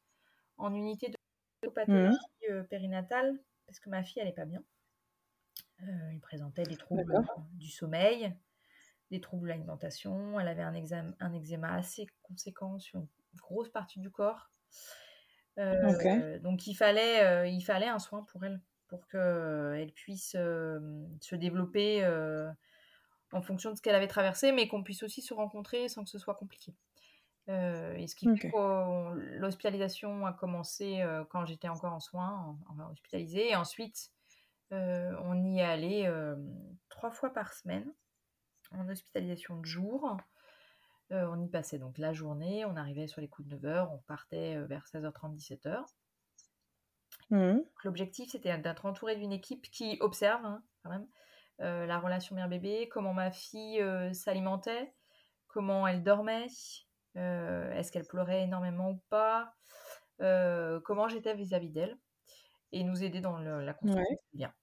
[0.58, 1.14] en unité
[1.62, 2.18] de pathologie
[2.50, 2.64] mmh.
[2.64, 4.64] périnatale parce que ma fille, elle n'est pas bien.
[5.80, 7.06] elle présentait des troubles
[7.54, 8.34] du sommeil,
[9.14, 10.40] des troubles de l'alimentation.
[10.40, 10.74] Elle avait un,
[11.20, 14.52] un eczéma assez conséquent sur une grosse partie du corps.
[15.56, 22.04] Donc il fallait, il fallait un soin pour elle, pour qu'elle puisse se développer
[23.32, 26.10] en fonction de ce qu'elle avait traversé, mais qu'on puisse aussi se rencontrer sans que
[26.10, 26.74] ce soit compliqué.
[27.48, 33.52] et ce qui fait que l'hospitalisation a commencé quand j'étais encore en soins, enfin hospitalisée,
[33.52, 34.12] et ensuite
[34.72, 36.12] on y est allé
[36.90, 37.94] trois fois par semaine
[38.74, 40.18] en hospitalisation de jour.
[41.12, 44.00] Euh, on y passait donc la journée, on arrivait sur les coups de 9h, on
[44.08, 45.84] partait euh, vers 16h30, 17h.
[47.30, 47.60] Mmh.
[47.84, 51.08] L'objectif, c'était d'être entouré d'une équipe qui observe hein, quand même
[51.62, 53.84] euh, la relation mère-bébé, comment ma fille
[54.14, 54.94] s'alimentait,
[55.48, 56.48] comment elle dormait,
[57.16, 59.54] est-ce qu'elle pleurait énormément ou pas,
[60.20, 61.98] comment j'étais vis-à-vis d'elle,
[62.72, 64.54] et nous aider dans la construction bien.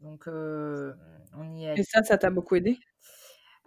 [0.00, 2.78] Donc, on y Et ça, ça t'a beaucoup aidé?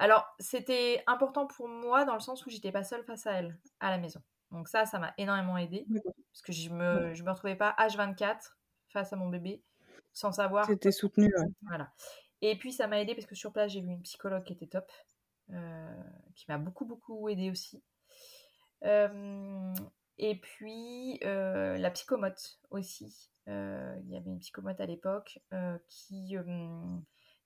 [0.01, 3.59] Alors, c'était important pour moi dans le sens où j'étais pas seule face à elle,
[3.79, 4.19] à la maison.
[4.49, 5.85] Donc ça, ça m'a énormément aidé.
[6.33, 8.55] Parce que je me, je me retrouvais pas H24
[8.87, 9.61] face à mon bébé,
[10.11, 10.65] sans savoir...
[10.65, 11.91] C'était soutenu, Voilà.
[12.41, 14.65] Et puis, ça m'a aidé parce que sur place, j'ai vu une psychologue qui était
[14.65, 14.91] top,
[15.51, 17.83] euh, qui m'a beaucoup, beaucoup aidé aussi.
[18.83, 19.71] Euh,
[20.17, 23.29] et puis, euh, la psychomote aussi.
[23.45, 25.37] Il y avait une psychomote à l'époque
[25.89, 26.35] qui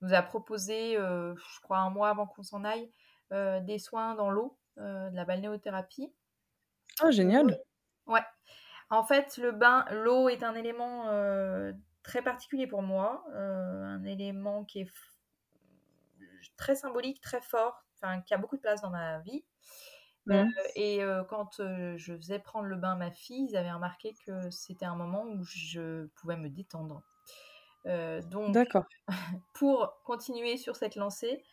[0.05, 2.91] nous a proposé, euh, je crois un mois avant qu'on s'en aille,
[3.33, 6.13] euh, des soins dans l'eau, euh, de la balnéothérapie.
[7.03, 7.59] Oh, génial
[8.05, 8.23] Ouais.
[8.91, 11.09] En fait, le bain, l'eau est un élément
[12.03, 14.91] très particulier pour moi, un élément qui est
[16.55, 19.43] très symbolique, très fort, enfin qui a beaucoup de place dans ma vie.
[20.75, 21.55] et quand
[21.97, 25.23] je faisais prendre le bain à ma fille, ils avaient remarqué que c'était un moment
[25.23, 27.01] où je pouvais me détendre.
[27.87, 28.55] Euh, donc,
[29.53, 31.43] pour continuer sur cette lancée,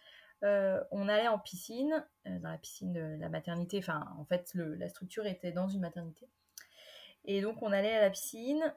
[0.44, 3.78] euh, on allait en piscine, euh, dans la piscine de la maternité.
[3.78, 6.28] Enfin, en fait, la structure était dans une maternité.
[7.24, 8.74] Et donc, on allait à la piscine,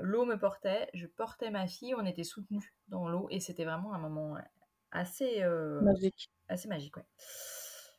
[0.00, 3.94] l'eau me portait, je portais ma fille, on était soutenus dans l'eau, et c'était vraiment
[3.94, 4.36] un moment
[4.90, 5.44] assez
[5.80, 6.32] magique.
[6.48, 7.06] Assez magique, ouais.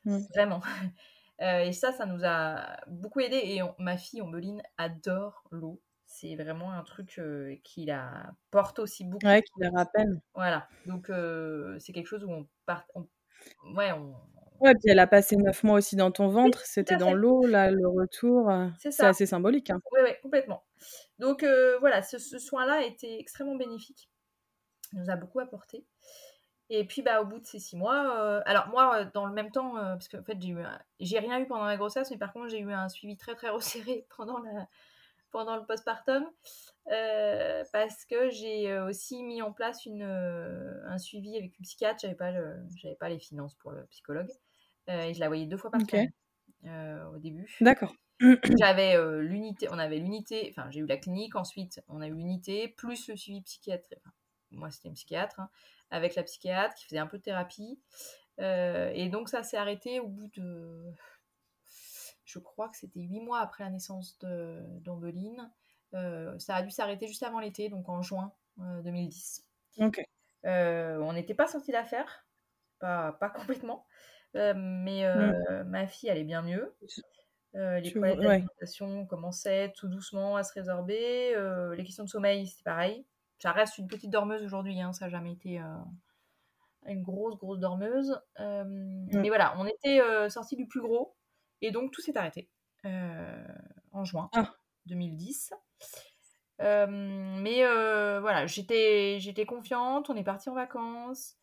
[0.03, 0.17] Mmh.
[0.35, 0.61] Vraiment.
[1.39, 3.37] et ça, ça nous a beaucoup aidé.
[3.37, 5.81] Et ma fille, Ombeline, adore l'eau
[6.11, 7.21] c'est vraiment un truc
[7.63, 9.25] qui la porte aussi beaucoup.
[9.25, 10.21] Ouais, qui la rappelle.
[10.35, 10.67] Voilà.
[10.85, 11.09] Donc,
[11.79, 12.85] c'est quelque chose où on part.
[13.75, 14.13] Ouais, on.
[14.59, 16.59] Ouais, puis elle a passé neuf mois aussi dans ton ventre.
[16.65, 18.51] C'était dans l'eau, là, le retour.
[18.77, 19.69] C'est assez symbolique.
[19.69, 19.79] Hein.
[19.91, 20.63] Oui, oui, complètement.
[21.17, 21.45] Donc,
[21.79, 24.09] voilà, ce, soin-là a été extrêmement bénéfique.
[24.91, 25.85] Il nous a beaucoup apporté.
[26.69, 29.75] Et puis, bah, au bout de ces six mois, alors moi, dans le même temps,
[29.75, 30.37] parce qu'en fait,
[30.99, 33.49] j'ai rien eu pendant la grossesse, mais par contre, j'ai eu un suivi très, très
[33.49, 34.67] resserré pendant la,
[35.31, 36.25] pendant le postpartum
[36.91, 41.63] euh, parce que j'ai euh, aussi mis en place une, euh, un suivi avec une
[41.63, 41.99] psychiatre.
[42.01, 42.31] J'avais pas,
[42.75, 44.29] j'avais pas les finances pour le psychologue
[44.87, 46.11] et je la voyais deux fois par semaine
[47.13, 47.55] au début.
[47.61, 47.93] D'accord.
[48.59, 52.67] J'avais l'unité, on avait l'unité, enfin j'ai eu la clinique, ensuite on a eu l'unité,
[52.67, 53.87] plus le suivi psychiatre,
[54.51, 55.49] moi c'était une psychiatre, hein,
[55.89, 57.79] avec la psychiatre qui faisait un peu de thérapie.
[58.37, 60.93] et donc ça s'est arrêté au bout de
[62.25, 65.49] je crois que c'était huit mois après la naissance d'Ambeline.
[65.93, 69.45] Euh, ça a dû s'arrêter juste avant l'été, donc en juin 2010.
[69.79, 69.89] Euh.
[70.45, 72.25] Euh, on n'était pas sorti d'affaire,
[72.79, 73.85] pas, pas complètement,
[74.33, 75.63] mais mm.
[75.67, 76.73] ma fille allait bien mieux.
[77.53, 81.35] les problèmes d'alimentation commençaient tout doucement à se résorber.
[81.75, 83.05] les questions de sommeil, c'était pareil.
[83.39, 85.59] Ça reste une petite dormeuse aujourd'hui, hein, ça n'a jamais été
[86.85, 88.17] une grosse, grosse dormeuse.
[88.39, 89.19] Mm.
[89.19, 91.15] Mais voilà, on était sorti du plus gros.
[91.61, 92.49] Et donc tout s'est arrêté
[92.85, 93.45] euh,
[93.91, 94.29] en juin
[94.87, 95.53] 2010.
[95.53, 95.57] Ah.
[96.63, 101.37] Euh, mais euh, voilà, j'étais, j'étais confiante, on est parti en vacances.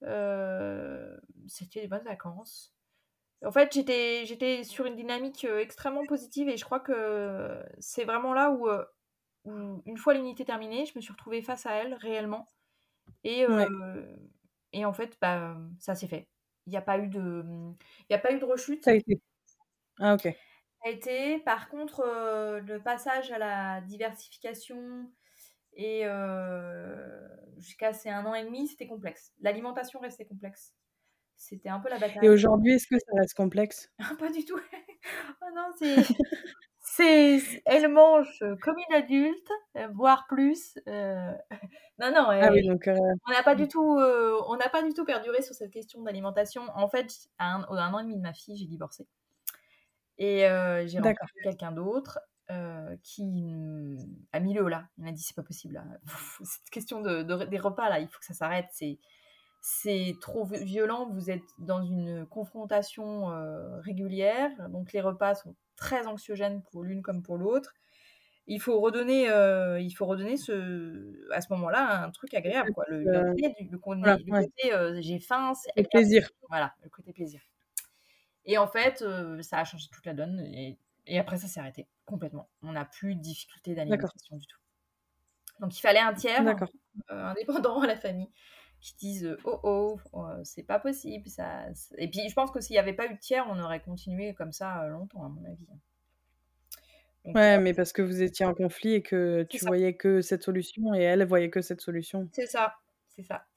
[0.00, 2.74] c'était des bonnes vacances.
[3.44, 8.34] En fait, j'étais, j'étais sur une dynamique extrêmement positive et je crois que c'est vraiment
[8.34, 8.68] là où,
[9.44, 12.48] une fois l'unité terminée, je me suis retrouvée face à elle réellement.
[13.24, 13.46] Et,
[14.72, 16.28] et en fait, bah, ça s'est fait.
[16.66, 17.44] Il n'y a pas eu de,
[18.10, 18.84] a pas eu de rechute.
[18.84, 19.22] Ça a été.
[20.00, 20.26] Ah, ok.
[20.84, 25.10] a été, par contre, euh, le passage à la diversification
[25.74, 26.96] et euh,
[27.58, 29.32] jusqu'à ces un an et demi, c'était complexe.
[29.40, 30.74] L'alimentation restait complexe.
[31.36, 32.18] C'était un peu la bataille.
[32.22, 33.92] Et aujourd'hui, est-ce que ça reste complexe?
[34.18, 34.58] Pas du tout.
[35.42, 37.62] oh non, c'est.
[37.64, 40.78] elle mange comme une adulte, euh, voire plus.
[42.00, 42.28] Non, non.
[42.30, 45.52] ah oui, donc, On n'a pas du tout, on n'a pas du tout perduré sur
[45.52, 46.62] cette question d'alimentation.
[46.76, 49.08] En fait, à un, un, an et demi de ma fille, j'ai divorcé.
[50.18, 50.40] Et
[50.86, 52.18] j'ai rencontré quelqu'un d'autre.
[53.02, 53.96] qui
[54.32, 54.88] a mis le haut là.
[54.98, 55.82] Il m'a dit c'est pas possible.
[56.44, 58.66] Cette question de, des repas là, il faut que ça s'arrête.
[58.72, 58.98] C'est
[59.60, 61.08] c'est trop violent.
[61.10, 63.26] Vous êtes dans une confrontation
[63.80, 67.74] régulière, donc les repas sont très anxiogènes pour l'une comme pour l'autre.
[68.50, 69.26] Il faut redonner,
[69.80, 72.84] il faut redonner ce, à ce moment-là un truc agréable, quoi.
[72.88, 73.34] Le,
[74.30, 76.28] côté, j'ai faim, c'est le plaisir.
[76.48, 77.40] Voilà, le côté plaisir.
[78.48, 79.04] Et en fait,
[79.42, 80.40] ça a changé toute la donne.
[80.40, 82.48] Et, et après, ça s'est arrêté complètement.
[82.62, 84.58] On n'a plus de difficulté d'alimentation du tout.
[85.60, 86.44] Donc, il fallait un tiers
[87.08, 88.30] indépendant à la famille
[88.80, 91.64] qui disent oh oh, oh c'est pas possible ça
[91.96, 94.34] et puis je pense que s'il n'y avait pas eu de tiers on aurait continué
[94.34, 95.66] comme ça longtemps à mon avis
[97.24, 100.94] ouais mais parce que vous étiez en conflit et que tu voyais que cette solution
[100.94, 102.76] et elle voyait que cette solution c'est ça
[103.08, 103.47] c'est ça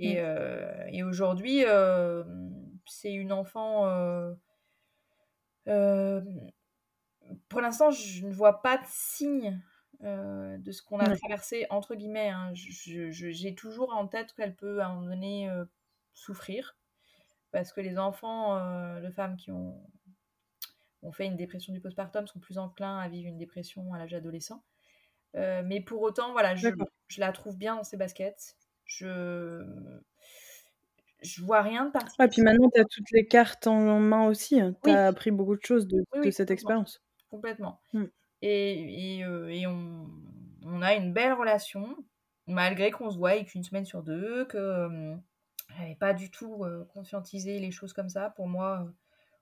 [0.00, 0.88] et, mmh.
[0.92, 1.64] et aujourd'hui
[2.86, 3.84] c'est une enfant
[7.48, 9.60] pour l'instant je ne vois pas de signe
[10.02, 12.30] euh, de ce qu'on a traversé, entre guillemets.
[12.30, 12.52] Hein.
[12.54, 15.66] J'ai toujours en tête qu'elle peut à un moment donné euh,
[16.14, 16.74] souffrir,
[17.50, 19.78] parce que les enfants euh, de femmes qui ont,
[21.02, 24.14] ont fait une dépression du postpartum sont plus enclins à vivre une dépression à l'âge
[24.14, 24.64] adolescent.
[25.34, 26.68] mais pour autant, voilà, je,
[27.08, 28.56] je, la trouve bien dans ses baskets.
[28.90, 29.64] Je
[31.22, 32.26] je vois rien de particulier.
[32.26, 34.60] Et puis maintenant, tu as toutes les cartes en main aussi.
[34.60, 34.74] Hein.
[34.82, 37.02] Tu as appris beaucoup de choses de, de cette expérience.
[37.30, 37.80] Complètement.
[37.92, 38.04] Mmh.
[38.42, 40.08] Et, et, euh, et on,
[40.64, 41.94] on, a une belle relation,
[42.46, 45.14] malgré qu'on se voit qu'une semaine sur deux, que euh,
[45.78, 48.30] n'avait pas du tout euh, conscientisé les choses comme ça.
[48.30, 48.90] Pour moi,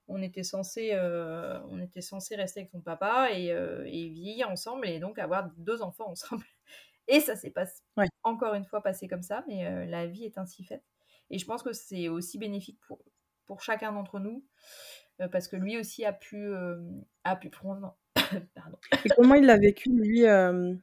[0.09, 0.99] on était censé,
[1.71, 5.83] on était censé rester avec son papa et, et, vieillir ensemble et donc avoir deux
[5.83, 6.45] enfants ensemble.
[7.09, 7.65] Et ça s'est pas
[8.23, 10.85] encore une fois passé comme ça, mais la vie est ainsi faite.
[11.31, 13.03] Et je pense que c'est aussi bénéfique pour,
[13.47, 14.45] pour chacun d'entre nous,
[15.33, 16.53] parce que lui aussi a pu,
[17.25, 17.97] a pu prendre
[19.05, 20.75] et comment il l'a vécu, lui, euh,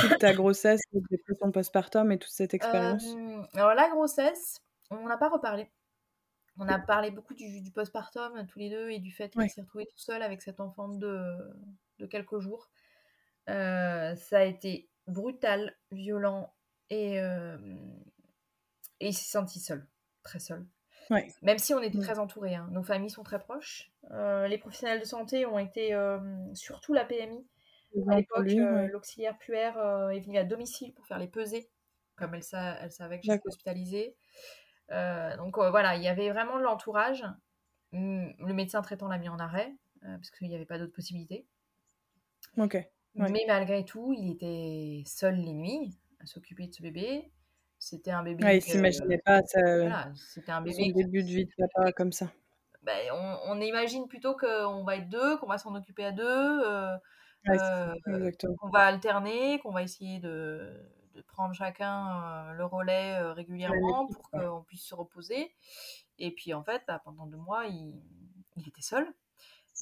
[0.00, 0.80] toute ta grossesse,
[1.10, 3.06] dépression postpartum et toute cette expérience?
[3.54, 5.70] Alors, la grossesse, on n'a pas reparlé.
[6.58, 9.62] On a parlé beaucoup du, du postpartum tous les deux et du fait qu'il s'est
[9.62, 11.36] retrouvé tout seul avec cet enfant de,
[11.98, 12.70] de quelques jours.
[13.50, 16.52] Euh, ça a été brutal, violent
[16.90, 17.56] et, euh,
[19.00, 19.86] et il s'est senti seul,
[20.22, 20.66] très seul.
[21.42, 22.02] Même si on était mm.
[22.02, 22.68] très entourés, hein.
[22.70, 23.92] nos familles sont très proches.
[24.10, 26.18] Euh, les professionnels de santé ont été, euh,
[26.54, 27.46] surtout la PMI,
[28.08, 28.48] à l'époque,
[28.90, 29.78] l'auxiliaire puère
[30.10, 31.70] est venue à domicile pour faire les pesées,
[32.16, 32.42] comme elle,
[32.80, 34.16] elle savait que j'étais hospitalisée.
[34.88, 37.24] donc voilà, il y avait vraiment de l'entourage.
[37.92, 41.46] Mm, le médecin traitant l'a mis en arrêt, parce qu'il n'y avait pas d'autre possibilité.
[42.56, 42.76] Ok.
[43.14, 47.30] Mais malgré tout, il était seul les nuits à s'occuper de ce bébé.
[47.78, 48.44] C'était un bébé.
[48.44, 50.90] Ouais, il s'imaginait pas c'était un bébé.
[50.92, 52.30] Son début de vie de papa comme ça.
[52.82, 56.22] Ben, on, on, imagine plutôt qu'on va être deux, qu'on va s'en occuper à deux,
[56.26, 56.94] euh,
[57.48, 60.70] euh, qu'on va alterner, qu'on va essayer de,
[61.14, 65.54] de prendre chacun euh, le relais régulièrement pour qu'on puisse se reposer.
[66.18, 68.02] Et puis en fait, bah, pendant deux mois, il,
[68.56, 69.06] il était seul.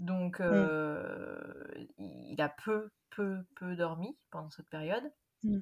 [0.00, 1.55] Donc mmh.
[1.98, 5.12] il a peu, peu, peu dormi pendant cette période.
[5.44, 5.59] Mmh.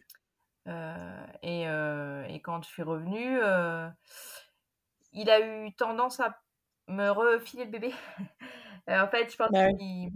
[0.68, 3.40] Euh, et, euh, et, quand je suis revenue,
[5.12, 6.38] il a eu tendance à
[6.86, 7.92] me refiler le bébé.
[8.88, 10.10] en fait, je pense bah qu'il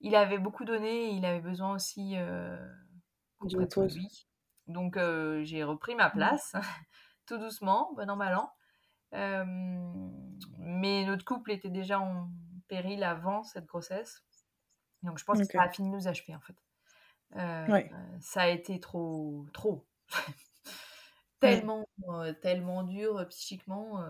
[0.00, 4.26] il avait beaucoup donné, il avait besoin aussi de lui.
[4.66, 4.98] Donc
[5.42, 6.12] j'ai repris ma mmh.
[6.12, 6.54] place,
[7.26, 8.50] tout doucement, bon an, mal an.
[10.58, 12.30] mais notre couple était déjà en
[12.66, 14.22] péril avant cette grossesse.
[15.02, 16.56] Donc je pense que ça a fini de nous achever en fait.
[17.34, 17.82] Euh,
[18.20, 19.86] ça a été trop, trop.
[21.40, 24.04] tellement, euh, tellement dur euh, psychiquement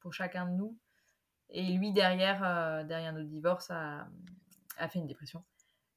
[0.00, 0.78] pour chacun de nous.
[1.48, 4.08] Et lui, derrière, derrière notre divorce, a,
[4.78, 5.44] a, fait une dépression.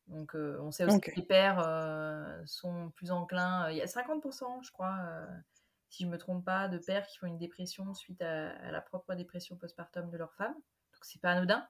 [0.08, 1.63] Donc, on sait aussi que les pères
[2.45, 3.69] sont plus enclins.
[3.71, 4.99] Il y a 50%, je crois,
[5.89, 8.71] si je ne me trompe pas, de pères qui font une dépression suite à, à
[8.71, 10.53] la propre dépression postpartum de leur femme.
[10.53, 11.65] Donc, c'est pas anodin.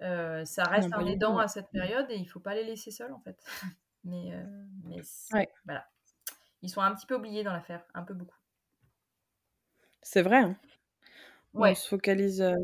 [0.00, 3.12] Euh, ça reste un aidant à cette période et il faut pas les laisser seuls
[3.12, 3.36] en fait.
[4.04, 4.44] mais, euh,
[4.84, 5.00] mais
[5.64, 5.86] voilà.
[6.62, 8.36] Ils sont un petit peu oubliés dans l'affaire, un peu beaucoup.
[10.02, 10.38] C'est vrai.
[10.38, 10.56] Hein.
[11.54, 12.42] On se focalise.
[12.42, 12.54] Euh,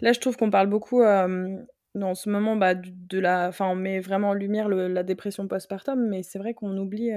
[0.00, 3.48] là, je trouve qu'on parle beaucoup dans ce moment bah, de la.
[3.48, 7.10] Enfin, on met vraiment en lumière la dépression postpartum, mais c'est vrai qu'on oublie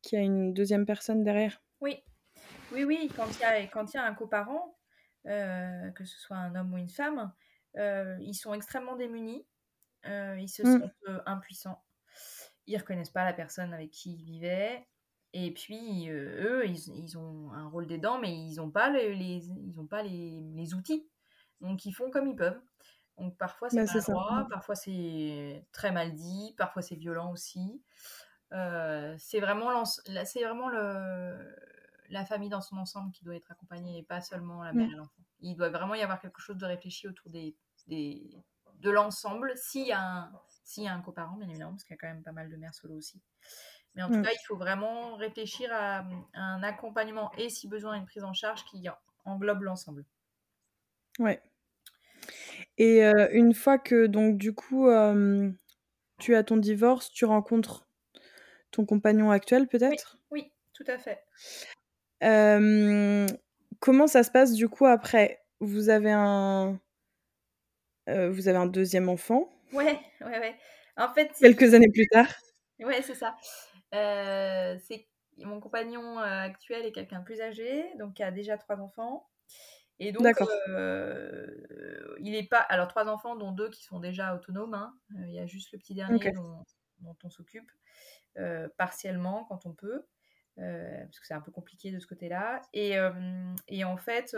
[0.00, 1.62] qu'il y a une deuxième personne derrière.
[1.80, 2.02] Oui,
[2.72, 3.10] oui, oui.
[3.16, 4.76] Quand il y a, quand il y a un coparent,
[5.24, 7.32] que ce soit un homme ou une femme,
[7.76, 9.46] ils sont extrêmement démunis,
[10.06, 10.80] euh, ils se mmh.
[10.80, 11.82] sentent euh, impuissants,
[12.66, 14.86] ils reconnaissent pas la personne avec qui ils vivaient,
[15.32, 19.86] et puis eux, ils, ont un rôle d'aidant, mais ils n'ont pas, les, ils ont
[19.86, 21.08] pas les, les, outils,
[21.60, 22.60] donc ils font comme ils peuvent.
[23.18, 27.82] Donc parfois c'est bah, maladroit, parfois c'est très mal dit, parfois c'est violent aussi.
[28.52, 31.56] Euh, c'est vraiment, c'est vraiment le,
[32.10, 34.96] la famille dans son ensemble qui doit être accompagnée et pas seulement la mère et
[34.96, 35.22] l'enfant.
[35.42, 37.54] Il doit vraiment y avoir quelque chose de réfléchi autour des,
[37.86, 38.42] des
[38.82, 40.32] de l'ensemble, s'il y, a un,
[40.76, 42.56] y a un coparent, bien évidemment, parce qu'il y a quand même pas mal de
[42.56, 43.20] mères solo aussi.
[43.94, 48.06] Mais en tout cas, il faut vraiment réfléchir à, un accompagnement et, si besoin, une
[48.06, 48.88] prise en charge qui
[49.24, 50.04] englobe l'ensemble.
[51.18, 51.42] Ouais.
[52.78, 55.50] Et euh, une fois que, donc, du coup, euh,
[56.18, 57.86] tu as ton divorce, tu rencontres
[58.70, 60.18] ton compagnon actuel, peut-être?
[60.30, 61.22] Oui, tout à fait.
[63.82, 65.44] Comment ça se passe, du coup, après?
[65.60, 66.80] Vous avez un...
[68.08, 69.50] Euh, vous avez un deuxième enfant?
[69.72, 70.56] Ouais, ouais, ouais.
[70.96, 72.28] En fait, quelques années plus tard?
[72.80, 73.36] Ouais, c'est ça.
[73.94, 75.06] Euh, c'est
[75.38, 79.28] mon compagnon euh, actuel est quelqu'un plus âgé, donc qui a déjà trois enfants.
[79.98, 80.26] Et donc,
[82.20, 82.58] il est pas.
[82.58, 84.74] Alors, trois enfants, dont deux qui sont déjà autonomes.
[84.74, 84.94] Hein.
[85.26, 86.64] Il y a juste le petit dernier dont,
[87.24, 87.70] on s'occupe
[88.76, 90.04] partiellement quand on peut.
[90.56, 92.62] Parce que c'est un peu compliqué de ce côté-là.
[92.72, 92.96] Et,
[93.68, 94.36] et, en fait,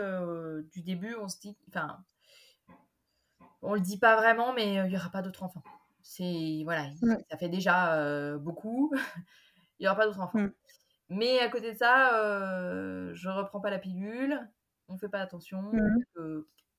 [0.71, 2.03] du début, on se dit, enfin,
[3.61, 5.63] on le dit pas vraiment, mais il y aura pas d'autres enfants.
[6.01, 6.87] C'est voilà,
[7.29, 8.93] ça fait déjà beaucoup.
[9.79, 10.47] il y aura pas d'autres enfants.
[11.09, 12.11] Mais à côté de ça,
[13.13, 14.39] je reprends pas la pilule,
[14.87, 15.71] on fait pas attention.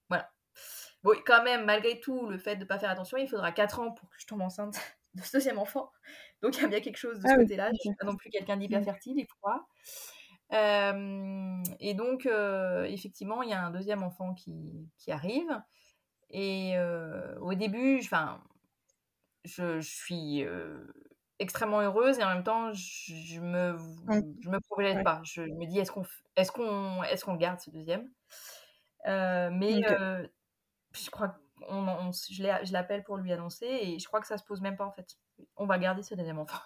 [0.09, 0.31] Voilà.
[1.03, 3.93] Bon, quand même, malgré tout, le fait de pas faire attention, il faudra 4 ans
[3.93, 4.75] pour que je tombe enceinte
[5.17, 5.91] de ce deuxième enfant.
[6.43, 7.71] Donc il y a bien quelque chose de ce ah côté-là.
[7.73, 8.85] Je suis pas non plus quelqu'un d'hyper mmh.
[8.85, 9.67] fertile, et froid.
[11.81, 12.29] et donc,
[12.89, 15.51] effectivement, il y a un deuxième enfant qui, qui arrive.
[16.31, 16.75] Et
[17.41, 18.43] au début, enfin,
[19.45, 20.45] je, je, suis
[21.39, 24.37] extrêmement heureuse et en même temps, je, me, mmh.
[24.41, 25.21] je me projette pas.
[25.25, 26.05] Je me dis, est-ce qu'on
[26.37, 28.09] est qu'on est qu'on garde ce deuxième?
[29.07, 29.83] Mais
[30.93, 34.61] je crois que je l'appelle pour lui annoncer et je crois que ça se pose
[34.61, 35.17] même pas en fait.
[35.57, 36.59] On va garder ce deuxième enfant.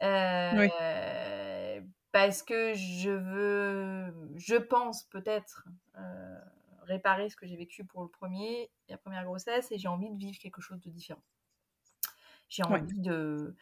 [2.12, 5.66] Parce que je veux, je pense peut-être
[6.84, 10.18] réparer ce que j'ai vécu pour le premier, la première grossesse, et j'ai envie de
[10.18, 11.22] vivre quelque chose de différent.
[12.48, 13.54] J'ai envie de,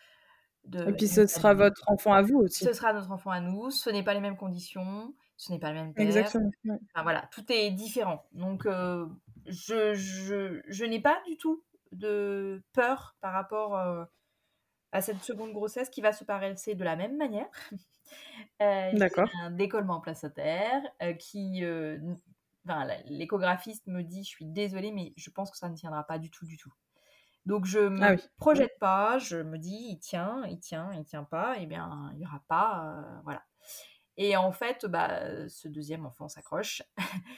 [0.64, 2.64] de, Et puis ce sera votre enfant à vous aussi.
[2.64, 3.70] Ce sera notre enfant à nous.
[3.70, 6.06] Ce n'est pas les mêmes conditions, ce n'est pas le même père.
[6.06, 6.50] Exactement.
[6.66, 8.26] Enfin, voilà, tout est différent.
[8.32, 9.06] Donc euh,
[9.46, 11.62] je, je, je n'ai pas du tout
[11.92, 14.04] de peur par rapport euh,
[14.92, 17.50] à cette seconde grossesse qui va se passer de la même manière.
[18.60, 19.28] Euh, D'accord.
[19.40, 21.62] Un décollement placentaire euh, qui
[23.06, 26.28] l'échographiste me dit, je suis désolée, mais je pense que ça ne tiendra pas du
[26.28, 26.72] tout, du tout.
[27.46, 31.04] Donc je ne ah me projette pas, je me dis, il tient, il tient, il
[31.04, 33.42] tient pas, et eh bien il n'y aura pas, euh, voilà.
[34.16, 36.82] Et en fait, bah, ce deuxième enfant s'accroche.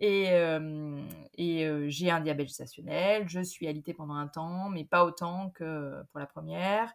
[0.00, 1.00] et, euh,
[1.34, 5.50] et euh, j'ai un diabète gestationnel, je suis alitée pendant un temps, mais pas autant
[5.50, 6.92] que pour la première.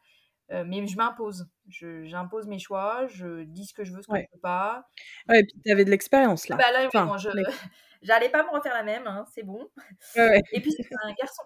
[0.49, 4.33] mais je m'impose, j'impose mes choix, je dis ce que je veux, ce que je
[4.33, 4.85] veux pas.
[5.29, 6.57] Ouais, et puis tu avais de l'expérience là.
[6.57, 7.29] Bah là, enfin, je
[8.01, 9.69] j'allais pas me refaire la même, hein, c'est bon.
[10.15, 11.43] Ouais, et puis c'est un garçon,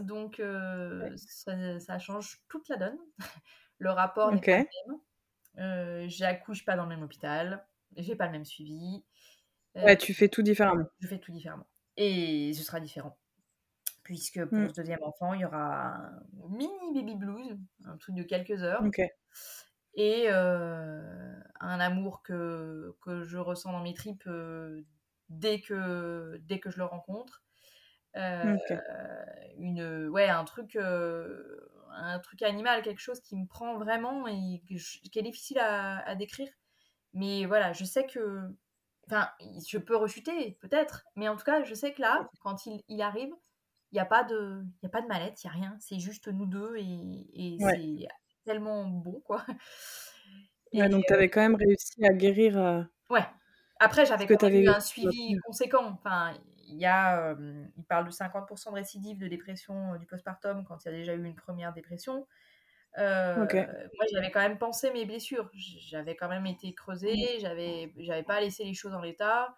[0.00, 0.42] donc
[1.16, 2.98] ça, ça, change toute la donne.
[3.78, 5.00] Le rapport n'est pas le même.
[5.58, 9.04] Euh, j'accouche pas dans le même hôpital, j'ai pas le même suivi.
[9.74, 10.84] ouais, tu fais tout différemment.
[11.00, 11.66] Je fais tout différemment.
[11.96, 13.16] Et ce sera différent
[14.06, 14.68] puisque pour mmh.
[14.68, 18.80] ce deuxième enfant, il y aura un mini baby blues, un truc de quelques heures.
[19.94, 24.82] Et euh, un amour que, que je ressens dans mes tripes euh,
[25.28, 27.42] dès, que, dès que je le rencontre.
[28.16, 28.56] Euh,
[29.58, 35.18] une, ouais, un truc, un truc animal, quelque chose qui me prend vraiment et qui
[35.18, 36.48] est difficile à, à décrire.
[37.14, 38.50] Mais voilà, je sais que
[39.08, 42.82] Enfin, je peux rechuter, peut-être, mais en tout cas, je sais que là, quand il,
[42.88, 43.32] il arrive,
[43.92, 45.76] il n'y a, pas de, y a pas de mallette, il n'y a rien.
[45.78, 48.08] C'est juste nous deux et, c'est
[48.44, 49.44] tellement bon, quoi.
[50.74, 52.58] ouais, donc tu avais quand même réussi à guérir.
[52.58, 53.24] Euh, ouais.
[53.78, 55.86] Après, j'avais quand même eu un suivi conséquent.
[55.86, 56.34] Enfin,
[56.66, 57.34] il y a,
[57.76, 60.96] il parle de 50% de récidive de dépression euh, du postpartum quand il y a
[60.96, 62.26] déjà eu une première dépression.
[62.98, 65.50] Euh, moi, j'avais quand même pensé mes blessures.
[65.54, 67.36] J'avais quand même été creusée.
[67.36, 67.40] Mmh.
[67.40, 69.54] J'avais, j'avais pas laissé les choses en l'état.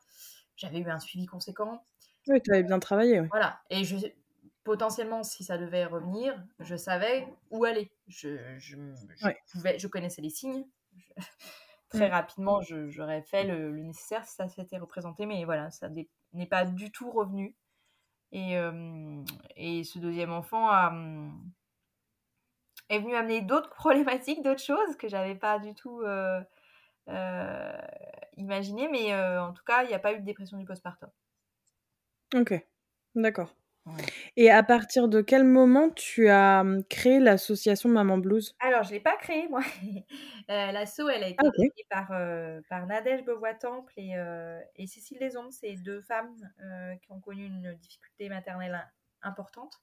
[0.57, 1.85] J'avais eu un suivi conséquent.
[2.27, 3.21] Oui, tu avais bien travaillé.
[3.21, 3.61] Voilà.
[3.71, 3.97] Et je,
[4.65, 7.93] potentiellement, si ça devait revenir, je savais où aller.
[8.09, 8.77] Je, je,
[9.53, 10.67] pouvais, je connaissais les signes.
[11.91, 12.13] très mmh.
[12.13, 15.27] rapidement, j'aurais fait le, nécessaire si ça s'était représenté.
[15.27, 15.89] Mais voilà, ça
[16.33, 17.57] n'est pas du tout revenu.
[18.33, 19.22] Et, euh,
[19.57, 20.93] et ce deuxième enfant a,
[22.89, 26.41] est venu amener d'autres problématiques, d'autres choses que j'avais pas du tout euh,
[27.09, 27.79] euh,
[28.37, 28.89] imaginé.
[28.89, 31.11] Mais en tout cas, il n'y a pas eu de dépression du postpartum.
[32.35, 32.53] Ok,
[33.14, 33.55] d'accord.
[34.36, 38.55] Et à partir de quel moment tu as, mmh, créé l'association Maman Blues?
[38.61, 39.61] Alors je l'ai pas créée moi.
[39.62, 40.03] Heu,
[40.72, 41.72] l'asso elle a été Ah OK.
[41.74, 45.51] créée par, heu, par Nadège Beauvois-Temple et heu, et Cécile Leson.
[45.51, 48.84] C'est 2 femmes, heu, qui ont connu une difficulté maternelle im
[49.30, 49.74] importante.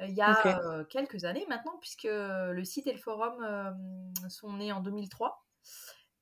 [0.00, 0.64] Heu, il y a, OK.
[0.80, 5.44] heu, quelques années maintenant puisque le site et le forum, hem, sont nés en 2003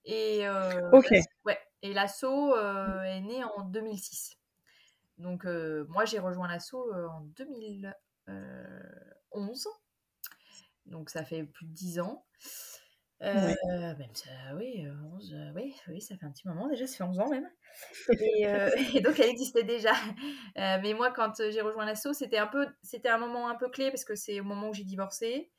[0.04, 0.52] et heu,
[0.90, 1.08] OK.
[1.10, 2.24] l'ass ouais et l'asso,
[2.56, 4.38] heu, est née en 2006.
[5.22, 7.94] Donc heu, moi j'ai rejoint l'asso, heu, en 2000
[8.28, 8.82] heu,
[9.32, 9.68] 11.
[10.86, 12.26] Donc ça fait plus de 10 ans.
[13.22, 13.56] Heu, Ouais.
[13.98, 16.96] même ça oui, heu, 11, heu, oui, oui, ça fait un petit moment déjà, ça
[16.98, 17.48] fait 11 ans même
[18.96, 19.92] et donc elle existait déjà.
[20.56, 23.90] Mais moi quand, j'ai rejoint l'asso, c'était un peu c'était un moment un peu clé
[23.90, 25.52] parce que c'est au moment où j'ai divorcé.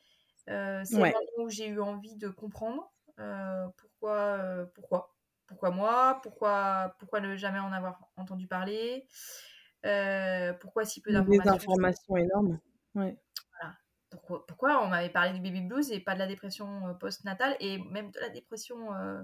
[0.48, 1.24] C'est le Ouais.
[1.38, 2.94] moment où j'ai eu envie de comprendre,
[3.78, 5.16] pourquoi, pourquoi?
[5.48, 6.20] Pourquoi moi?
[6.24, 9.08] Pourquoi pourquoi ne jamais en avoir entendu parler?
[9.86, 12.60] Heu, pourquoi si peu d'informations sur désinformation énorme.
[12.96, 13.18] Ouais.
[13.60, 13.76] voilà.
[14.10, 17.56] Pourquoi pourquoi on m'avait parlé du baby blues et pas de la dépression, heu, post-natale
[17.60, 19.24] et même de la dépression, heu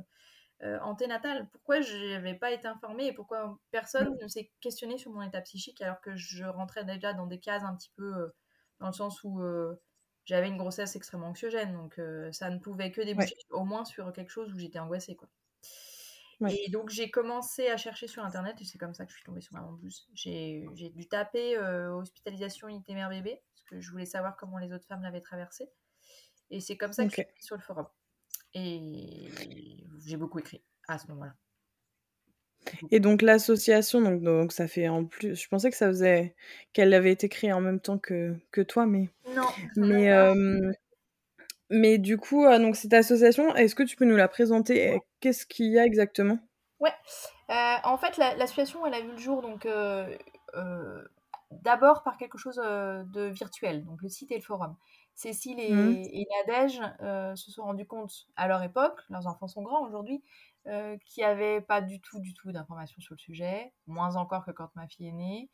[0.64, 1.50] heu, anténatale?
[1.52, 5.82] Pourquoi j'avais pas été informée et pourquoi personne ne s'est questionné sur mon état psychique
[5.82, 8.32] alors que je rentrais déjà dans des cases un petit peu,
[8.80, 9.42] dans le sens où,
[10.26, 12.00] j'avais une grossesse extrêmement anxiogène donc
[12.34, 13.30] ça ne pouvait que Ouais.
[13.30, 15.30] déboucher au moins sur quelque chose où j'étais angoissée, quoi.
[16.48, 19.26] Et donc j'ai commencé à chercher sur internet et c'est comme ça que je suis
[19.26, 20.08] tombée sur Maman Blues.
[20.14, 24.72] J'ai dû taper, heu, hospitalisation unité mère bébé parce que je voulais savoir comment les
[24.74, 25.70] autres femmes l'avaient traversée.
[26.52, 27.88] Et c'est comme ça que je suis tombée sur le forum.
[28.54, 29.30] Et
[30.06, 31.36] j'ai beaucoup écrit à ce moment-là.
[32.92, 36.36] Et donc l'association, donc donc ça fait en plus je pensais que ça faisait
[36.74, 40.74] qu'elle avait été créée en même temps que que toi, mais Non, mais hem,
[41.70, 45.04] mais du coup, heu, donc cette association, est-ce que tu peux nous la présenter?
[45.20, 46.40] Qu'est-ce qu'il y a exactement?
[46.80, 46.94] Ouais,
[47.50, 47.54] heu,
[47.84, 50.18] en fait la l'association elle a vu le jour donc heu,
[51.52, 54.78] d'abord par quelque chose, de virtuel, donc le site et le forum.
[55.16, 56.82] Cécile Mmh et et Nadège,
[57.38, 60.24] se sont rendues compte à leur époque, leurs enfants sont grands aujourd'hui,
[60.68, 64.46] heu, qu'il y avait pas du tout, du tout d'informations sur le sujet, moins encore
[64.46, 65.50] que quand ma fille est née,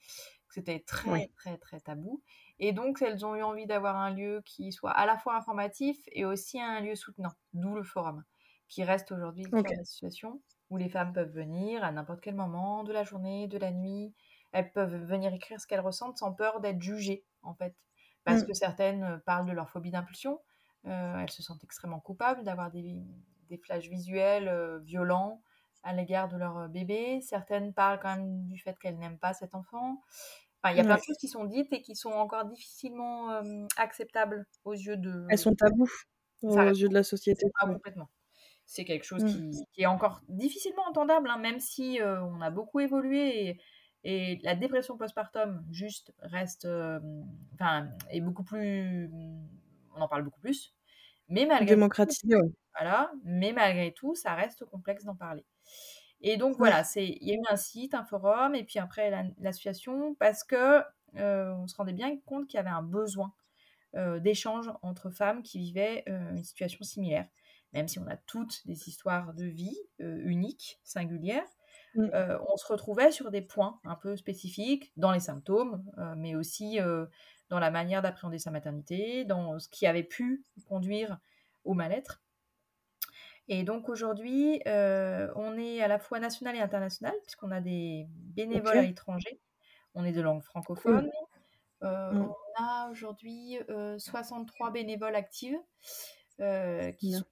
[0.49, 1.30] que c'était très, Oui.
[1.38, 2.24] très, très tabou
[2.60, 5.97] et donc elles ont eu envie d'avoir un lieu qui soit à la fois informatif
[6.12, 8.24] et aussi un lieu soutenant, d'où le forum,
[8.68, 9.76] qui reste aujourd'hui le cœur OK.
[9.76, 13.58] de l'association, où les femmes peuvent venir à n'importe quel moment de la journée, de
[13.58, 14.16] la nuit.
[14.51, 17.76] Elles peuvent venir écrire ce qu'elles ressentent sans peur d'être jugées, en fait.
[18.24, 18.45] Parce Mmh.
[18.45, 20.39] que certaines, heu, parlent de leur phobie d'impulsion,
[20.88, 20.89] heu,
[21.22, 23.03] elles se sentent extrêmement coupables d'avoir des
[23.49, 25.43] des flashs visuels, heu, violents
[25.84, 27.22] à l'égard de leur, bébé.
[27.22, 30.01] Certaines parlent quand même du fait qu'elles n'aiment pas cet enfant.
[30.66, 31.05] Enfin, il y a plein de Ouais.
[31.05, 33.41] choses qui sont dites et qui sont encore difficilement,
[33.78, 34.97] acceptables aux yeux
[35.28, 35.91] Elles de sont tabous
[36.43, 37.45] aux yeux de la société?
[37.63, 37.76] Ouais.
[37.76, 38.09] complètement.
[38.66, 39.26] C'est quelque chose Mmh.
[39.26, 43.61] qui qui est encore difficilement entendable, hein, même si, on a beaucoup évolué et
[44.05, 46.68] et la dépression postpartum juste reste,
[47.55, 49.09] enfin, est beaucoup plus
[49.95, 50.76] on en parle beaucoup plus,
[51.30, 51.91] mais malgré tout
[52.36, 52.55] ouais.
[52.80, 55.45] voilà, mais malgré tout, ça reste complexe d'en parler
[56.26, 59.09] et donc voilà, c'est il y a eu un site, un forum et puis après
[59.11, 60.82] la l'association parce que,
[61.17, 63.34] heu, on se rendait bien compte qu'il y avait un besoin,
[63.95, 67.28] heu, d'échange entre femmes qui vivaient, heu, une situation similaire.
[67.73, 71.45] Même si on a toutes des histoires de vie, uniques, singulières,
[71.93, 72.11] Mmh.
[72.13, 75.84] on se retrouvait sur des points un peu spécifiques dans les symptômes,
[76.17, 76.80] mais aussi,
[77.49, 81.19] dans la manière d'appréhender sa maternité, dans ce qui avait pu conduire
[81.63, 82.24] au mal-être
[83.48, 88.08] et donc aujourd'hui, heu, on est à la fois national et international puisqu'on a des
[88.12, 89.41] bénévoles à l'étranger.
[89.96, 90.43] On est de langue
[90.76, 91.02] Cool.
[91.02, 91.10] francophone,
[91.84, 92.36] heu, Mmh.
[92.58, 95.58] on a aujourd'hui, heu, 63 bénévoles actives,
[97.00, 97.26] qui sont,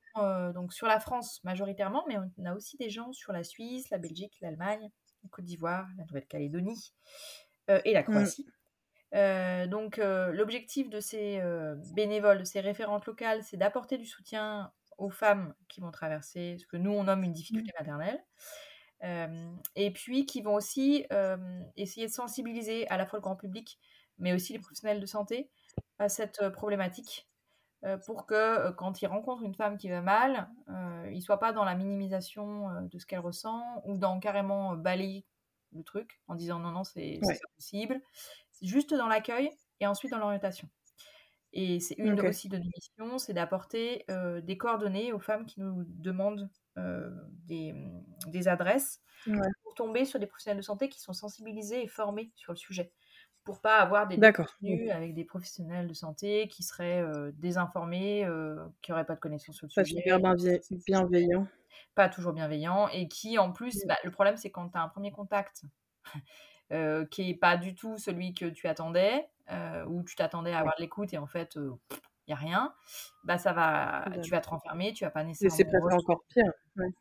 [0.55, 3.97] donc sur la France majoritairement, mais on a aussi des gens sur la Suisse, la
[3.99, 4.91] Belgique, l'Allemagne,
[5.23, 6.93] la Côte d'Ivoire, la Nouvelle-Calédonie,
[7.85, 8.33] et la Mmh.
[8.33, 8.47] Croatie.
[9.13, 11.41] Donc l'objectif de ces,
[11.95, 16.67] bénévoles, de ces référentes locales, c'est d'apporter du soutien aux femmes qui vont traverser ce
[16.67, 17.63] que nous on nomme une Mmh.
[17.63, 18.23] difficulté maternelle.
[19.01, 21.05] Hem et puis qui vont aussi,
[21.77, 23.79] essayer de sensibiliser à la fois le grand public,
[24.19, 25.51] mais aussi les professionnels de santé
[25.99, 27.29] à cette, problématique,
[28.07, 30.49] pour que, quand ils rencontrent une femme qui va mal,
[31.11, 35.25] ils soient pas dans la minimisation, de ce qu'elle ressent ou dans carrément, balayer
[35.73, 37.43] le truc en disant: «Non, non, c'est Ouais.
[37.57, 38.01] possible».
[38.53, 40.69] C'est juste dans l'accueil et ensuite dans l'orientation
[41.53, 44.05] et c'est une aussi de nos missions, c'est d'apporter,
[44.43, 49.53] des coordonnées aux femmes qui nous demandent, des, mmh, des adresses Ouais.
[49.63, 52.93] pour tomber sur des professionnels de santé qui sont sensibilisés et formés sur le sujet.
[53.45, 54.53] Pour pas avoir des D'accord.
[54.61, 54.89] Mmh.
[54.91, 57.03] avec des professionnels de santé qui seraient,
[57.35, 58.27] désinformés,
[58.81, 61.47] qui auraient pas de connaissances sur le Pas sujet, super bienvie bienveillant.
[61.95, 63.87] pas toujours bienveillants et qui en plus Mmh.
[63.87, 65.63] bah, le problème c'est quand tu as un 1er contact
[66.69, 69.27] qui n'est pas du tout celui que tu attendais,
[69.87, 72.73] ou tu t'attendais à avoir de l'écoute et en fait, il n'y a rien,
[73.23, 75.55] bah ça va, tu vas te renfermer, tu vas pas nécessairement.
[75.55, 76.51] C'est presque encore pire.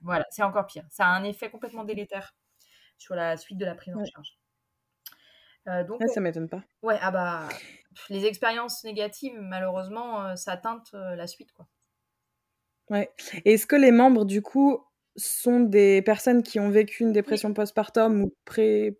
[0.00, 0.84] Voilà, c'est encore pire.
[0.90, 2.34] Ça a un effet complètement délétère
[2.98, 4.38] sur la suite de la prise en charge.
[5.68, 6.62] Euh, donc, ça m'étonne pas.
[6.82, 7.48] Ouais, ah bah,
[8.08, 11.68] les expériences négatives, malheureusement, euh, ça teinte euh, la suite, quoi.
[12.90, 13.12] Ouais.
[13.44, 14.84] Est-ce que les membres, du coup,
[15.16, 18.98] sont des personnes qui ont vécu une dépression postpartum ou pré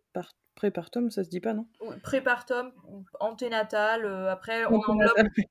[0.54, 1.66] prépartum, ça se dit pas, non?
[2.02, 2.72] Prépartum,
[3.20, 4.06] anténatale.
[4.28, 4.80] après, on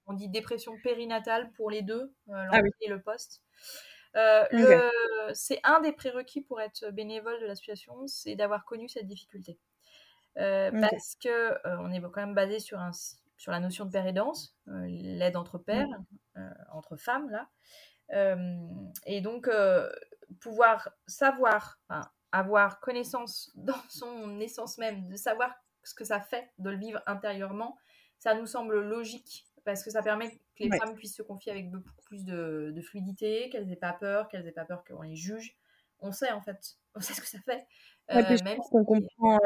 [0.07, 3.41] on dit dépression périnatale pour les deux, ah et le post.
[5.33, 9.59] C'est un des prérequis pour être bénévole de l'association, c'est d'avoir connu cette difficulté.
[10.37, 12.91] Euh, parce que euh, on est quand même basé sur, un,
[13.37, 15.89] sur la notion de euh, l'aide entre pères,
[16.71, 17.49] entre femmes là.
[19.05, 19.49] et donc
[20.39, 21.79] pouvoir savoir,
[22.31, 25.53] avoir connaissance dans son essence même, de savoir
[25.83, 27.77] ce que ça fait de le vivre intérieurement,
[28.19, 31.71] ça nous semble logique parce que ça permet que les femmes puissent se confier avec
[31.71, 35.15] beaucoup plus de, de fluidité, qu'elles n'aient pas peur, qu'elles n'aient pas peur qu'on les
[35.15, 35.55] juge.
[35.99, 37.65] On sait en fait, on sait ce que ça fait.
[38.43, 39.39] même qu'on comprend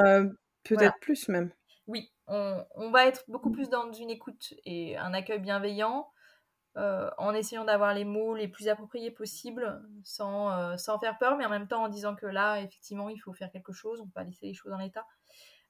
[0.63, 1.51] Peut-être plus même.
[1.87, 6.09] Oui, on, on, va être beaucoup plus dans une écoute et un accueil bienveillant
[6.77, 11.37] euh, en essayant d'avoir les mots les plus appropriés possibles sans, euh, sans, faire peur,
[11.37, 14.03] mais en même temps en disant que là, effectivement, il faut faire quelque chose, on
[14.03, 15.05] ne peut pas laisser les choses en l'état.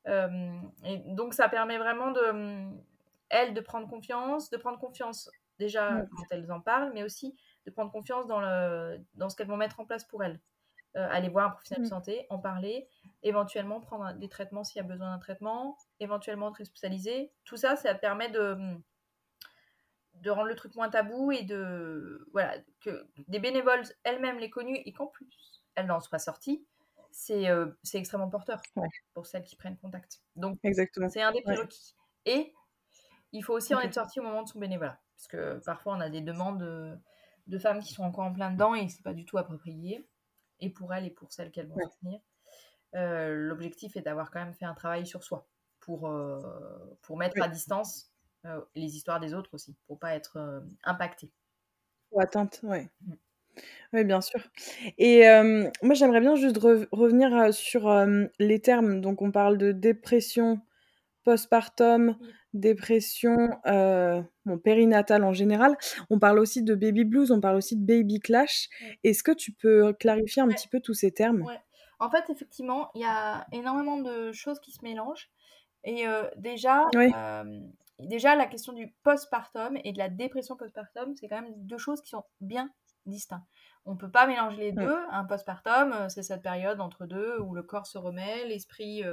[0.07, 2.71] Euh, et donc ça permet vraiment de,
[3.29, 5.29] elles, de prendre confiance, de prendre confiance
[5.59, 7.35] déjà quand elles en parlent, mais aussi
[7.67, 10.39] de prendre confiance dans, le, dans ce qu'elles vont mettre en place pour elles.
[10.95, 12.87] aller voir un professionnel de santé, en parler,
[13.21, 17.31] éventuellement prendre des traitements s'il y a besoin d'un traitement, éventuellement être hospitalisé.
[17.43, 18.57] Tout ça, ça permet de,
[20.21, 24.79] de rendre le truc moins tabou et de voilà que des bénévoles elles-mêmes les connues
[24.85, 26.65] et qu'en plus elles n'en soient sorties,
[27.11, 28.61] c'est euh, extrêmement porteur
[29.13, 30.21] pour celles qui prennent contact.
[30.35, 31.95] Donc c'est un des prérequis.
[32.25, 32.53] Et
[33.31, 35.99] il faut aussi en être sorti au moment de son bénévolat, parce que parfois on
[35.99, 36.59] a des demandes
[37.47, 40.07] de, femmes qui sont encore en plein dedans et c'est pas du tout approprié,
[40.59, 42.19] et pour elles et pour celles qu'elles vont soutenir.
[42.95, 45.47] Euh, l'objectif est d'avoir quand même fait un travail sur soi
[45.81, 46.39] pour, euh,
[47.01, 48.09] pour mettre à distance
[48.45, 51.31] euh, les histoires des autres aussi, pour pas être impacté.
[52.11, 52.89] Ou atteinte, ouais.
[53.01, 53.13] Mm.
[53.93, 54.41] Oui, bien sûr.
[54.97, 55.21] Et
[55.81, 57.89] moi, j'aimerais bien juste revenir sur
[58.37, 58.99] les termes.
[58.99, 60.59] Donc, on parle de dépression
[61.23, 62.17] postpartum,
[62.53, 65.77] dépression bon, périnatale en général.
[66.09, 68.67] On parle aussi de baby blues, on parle aussi de baby clash.
[69.05, 71.45] Est-ce que tu peux clarifier un petit peu tous ces termes?
[71.99, 75.29] En fait, effectivement, il y a énormément de choses qui se mélangent.
[75.85, 77.61] Et euh, déjà, euh,
[77.99, 82.01] déjà, la question du postpartum et de la dépression postpartum, c'est quand même deux choses
[82.01, 82.69] qui sont bien
[83.05, 83.45] distinctes.
[83.85, 84.97] On ne peut pas mélanger les deux.
[85.11, 89.03] Un postpartum, euh, c'est cette période entre deux où le corps se remet, l'esprit,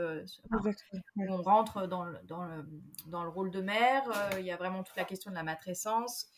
[1.28, 2.66] on rentre dans le, dans, le,
[3.06, 4.04] dans le rôle de mère.
[4.38, 6.30] Il y a vraiment toute la question de la matrescence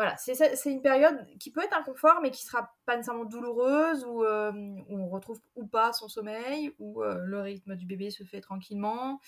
[0.00, 4.24] voilà, c'est une période qui peut être inconfort, mais qui sera pas nécessairement douloureuse, où,
[4.24, 4.50] euh,
[4.88, 9.20] on retrouve ou pas son sommeil, où euh, le rythme du bébé se fait tranquillement.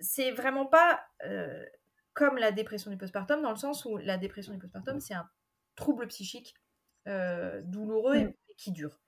[0.00, 1.64] C'est vraiment pas euh,
[2.14, 5.28] comme la dépression du postpartum, dans le sens où la dépression du postpartum, c'est un
[5.76, 6.54] trouble psychique
[7.06, 9.00] douloureux et, qui dure.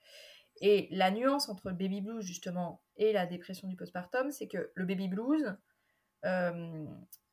[0.60, 4.72] Et la nuance entre le baby blues, justement, et la dépression du postpartum, c'est que
[4.74, 5.56] le baby blues,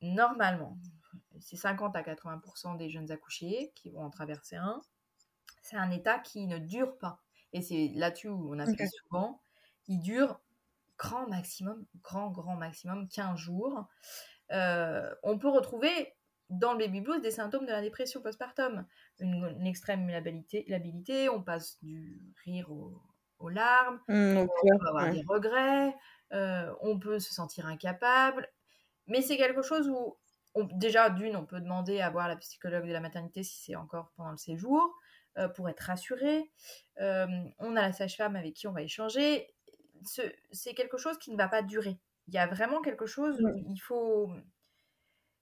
[0.02, 0.78] normalement,
[1.42, 4.82] c'est 50 à 80% des jeunes accouchés qui vont en traverser un.
[5.62, 7.22] C'est un état qui ne dure pas.
[7.54, 9.42] Et c'est là-dessus où on appuie souvent.
[9.88, 10.40] Il dure
[11.00, 13.88] grand maximum, grand, grand maximum 15 jours.
[14.52, 16.14] Euh, on peut retrouver
[16.50, 18.86] dans le baby blues des symptômes de la dépression postpartum.
[19.20, 25.96] Une, extrême labilité, on passe du rire aux larmes, mmh, on peut avoir des regrets,
[26.34, 28.50] euh, on peut se sentir incapable.
[29.08, 30.18] Mais c'est quelque chose où
[30.74, 34.12] déjà, d'une, on peut demander à voir la psychologue de la maternité si c'est encore
[34.18, 34.94] pendant le séjour,
[35.38, 36.52] euh, pour être rassuré.
[36.98, 39.48] On a la sage-femme avec qui on va échanger.
[40.04, 41.98] C'est quelque chose qui ne va pas durer.
[42.28, 44.32] Il y a vraiment quelque chose où il faut...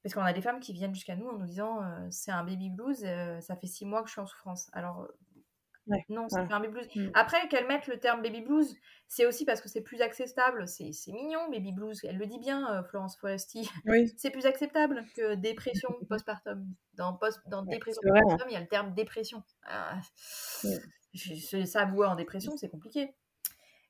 [0.03, 2.43] Parce qu'on a des femmes qui viennent jusqu'à nous en nous disant euh, c'est un
[2.43, 3.05] baby blues,
[3.41, 4.69] ça fait six mois que je suis en souffrance.
[4.71, 5.07] Alors
[6.09, 6.87] non, c'est un baby blues.
[6.95, 7.09] Mm.
[7.13, 8.75] Après, qu'elle mette le terme baby blues,
[9.07, 10.67] c'est aussi parce que c'est plus acceptable.
[10.67, 11.99] C'est mignon, baby blues.
[12.03, 13.69] Elle le dit bien, euh, Florence Foresti.
[14.17, 16.65] c'est plus acceptable que dépression postpartum.
[16.93, 19.43] Dans, post, dans dépression postpartum, il y a le terme dépression.
[19.63, 19.99] Ah,
[21.65, 23.15] S'avouer en dépression, c'est compliqué.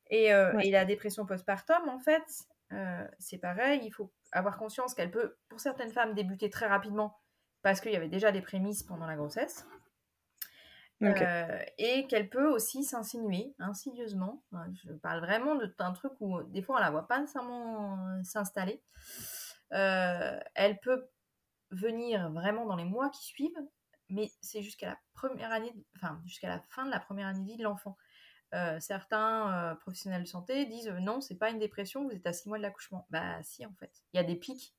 [0.10, 2.24] Et, euh, et, la dépression postpartum, en fait,
[2.72, 3.82] euh, c'est pareil.
[3.84, 7.18] Il faut avoir conscience qu'elle peut, pour certaines femmes, débuter très rapidement
[7.62, 9.66] parce qu'il y avait déjà des prémices pendant la grossesse.
[11.00, 14.44] et qu'elle peut aussi s'insinuer insidieusement.
[14.74, 18.82] Je parle vraiment d'un truc où des fois on la voit pas nécessairement s'installer.
[19.70, 21.08] elle peut
[21.72, 23.62] venir vraiment dans les mois qui suivent,
[24.10, 27.46] mais c'est jusqu'à la première année, enfin jusqu'à la fin de la première année de
[27.46, 27.98] vie de l'enfant.
[28.80, 32.58] Certains professionnels de santé disent non, c'est pas une dépression, vous êtes à six mois
[32.58, 33.06] de l'accouchement.
[33.10, 34.74] Bah si en fait, il y a des pics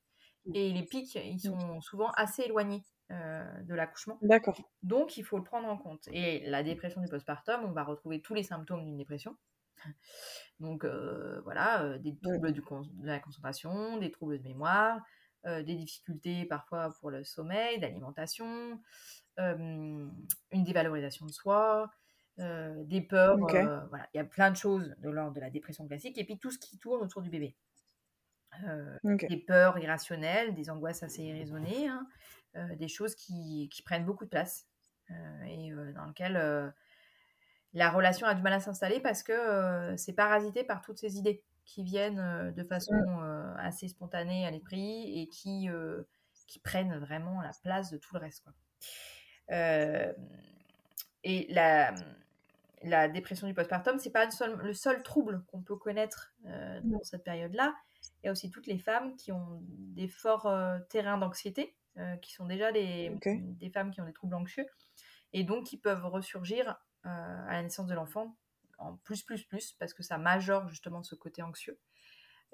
[0.53, 4.17] et les pics ils sont souvent assez éloignés de l'accouchement.
[4.21, 4.59] D'accord.
[4.83, 6.07] Donc il faut le prendre en compte.
[6.11, 9.35] Et la dépression du postpartum, on va retrouver tous les symptômes d'une dépression.
[10.59, 10.85] Donc
[11.43, 12.61] voilà, des troubles de
[13.05, 14.99] la concentration, des troubles de mémoire,
[15.45, 18.79] des difficultés parfois pour le sommeil, d'alimentation,
[19.37, 20.11] une
[20.51, 21.89] dévalorisation de soi,
[22.39, 23.37] des peurs.
[23.37, 26.37] voilà, il y a plein de choses de l'ordre de la dépression classique et puis
[26.37, 27.55] tout ce qui tourne autour du bébé.
[29.03, 32.07] Des peurs irrationnelles, des angoisses assez irraisonnées, hein,
[32.75, 34.67] des choses qui, qui, prennent beaucoup de place
[35.47, 36.73] et dans lesquelles
[37.73, 41.43] la relation a du mal à s'installer parce que c'est parasité par toutes ces idées
[41.65, 42.95] qui viennent de façon
[43.57, 45.69] assez spontanée à l'esprit et qui,
[46.47, 48.43] qui prennent vraiment la place de tout le reste.
[48.43, 48.53] Quoi.
[51.23, 51.93] et la,
[52.83, 56.33] la dépression du postpartum, c'est pas le seul trouble qu'on peut connaître
[56.83, 57.75] dans cette période-là.
[58.23, 60.51] Il y a aussi toutes les femmes qui ont des forts
[60.89, 61.75] terrains d'anxiété,
[62.21, 64.65] qui sont déjà des, des femmes qui ont des troubles anxieux,
[65.33, 68.35] et donc qui peuvent ressurgir à la naissance de l'enfant
[68.79, 71.77] en plus, plus, plus, parce que ça majore justement ce côté anxieux.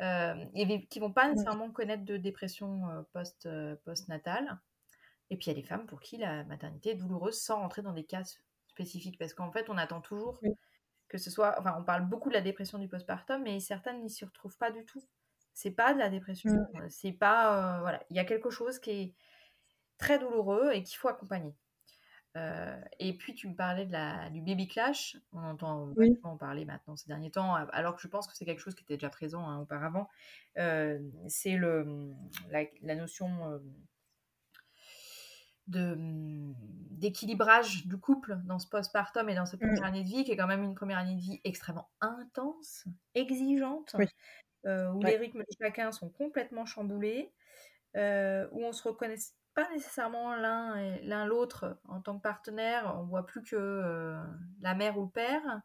[0.01, 4.59] Euh, et qui vont pas nécessairement connaître de dépression euh, post, euh, post-natale.
[5.29, 7.81] Et puis il y a des femmes pour qui la maternité est douloureuse sans rentrer
[7.81, 8.23] dans des cas
[8.75, 10.39] spécifiques, parce qu'en fait on attend toujours
[11.07, 14.09] que ce soit, enfin on parle beaucoup de la dépression du postpartum, mais certaines n'y
[14.09, 15.03] s'y retrouvent pas du tout.
[15.53, 16.89] C'est pas de la dépression, mmh.
[16.89, 19.13] c'est pas, voilà, il y a quelque chose qui est
[19.97, 21.55] très douloureux et qu'il faut accompagner.
[22.37, 26.65] Euh, et puis tu me parlais de la, du baby clash, on entend en parler
[26.65, 29.09] maintenant ces derniers temps, alors que je pense que c'est quelque chose qui était déjà
[29.09, 30.09] présent hein, auparavant.
[30.57, 32.13] Euh, c'est le,
[32.49, 33.59] la, notion euh,
[35.67, 39.85] d'équilibrage du couple dans ce postpartum et dans cette première mmh.
[39.85, 42.85] année de vie, qui est quand même une première année de vie extrêmement intense,
[43.15, 43.95] exigeante,
[44.65, 47.33] où les rythmes de chacun sont complètement chamboulés,
[47.95, 49.17] où on se reconnaît
[49.55, 52.93] pas nécessairement l'un et l'un l'autre en tant que partenaire.
[52.99, 54.21] On voit plus que euh,
[54.61, 55.61] la mère ou le père.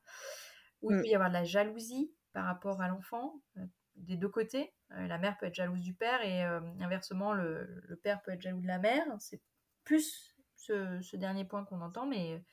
[0.81, 1.01] Où il mm.
[1.03, 4.73] peut y avoir de la jalousie par rapport à l'enfant euh, des deux côtés.
[4.93, 6.43] Euh, la mère peut être jalouse du père et
[6.81, 9.05] inversement le, le, père peut être jaloux de la mère.
[9.19, 9.43] C'est
[9.85, 12.45] plus ce, ce, dernier point qu'on entend, mais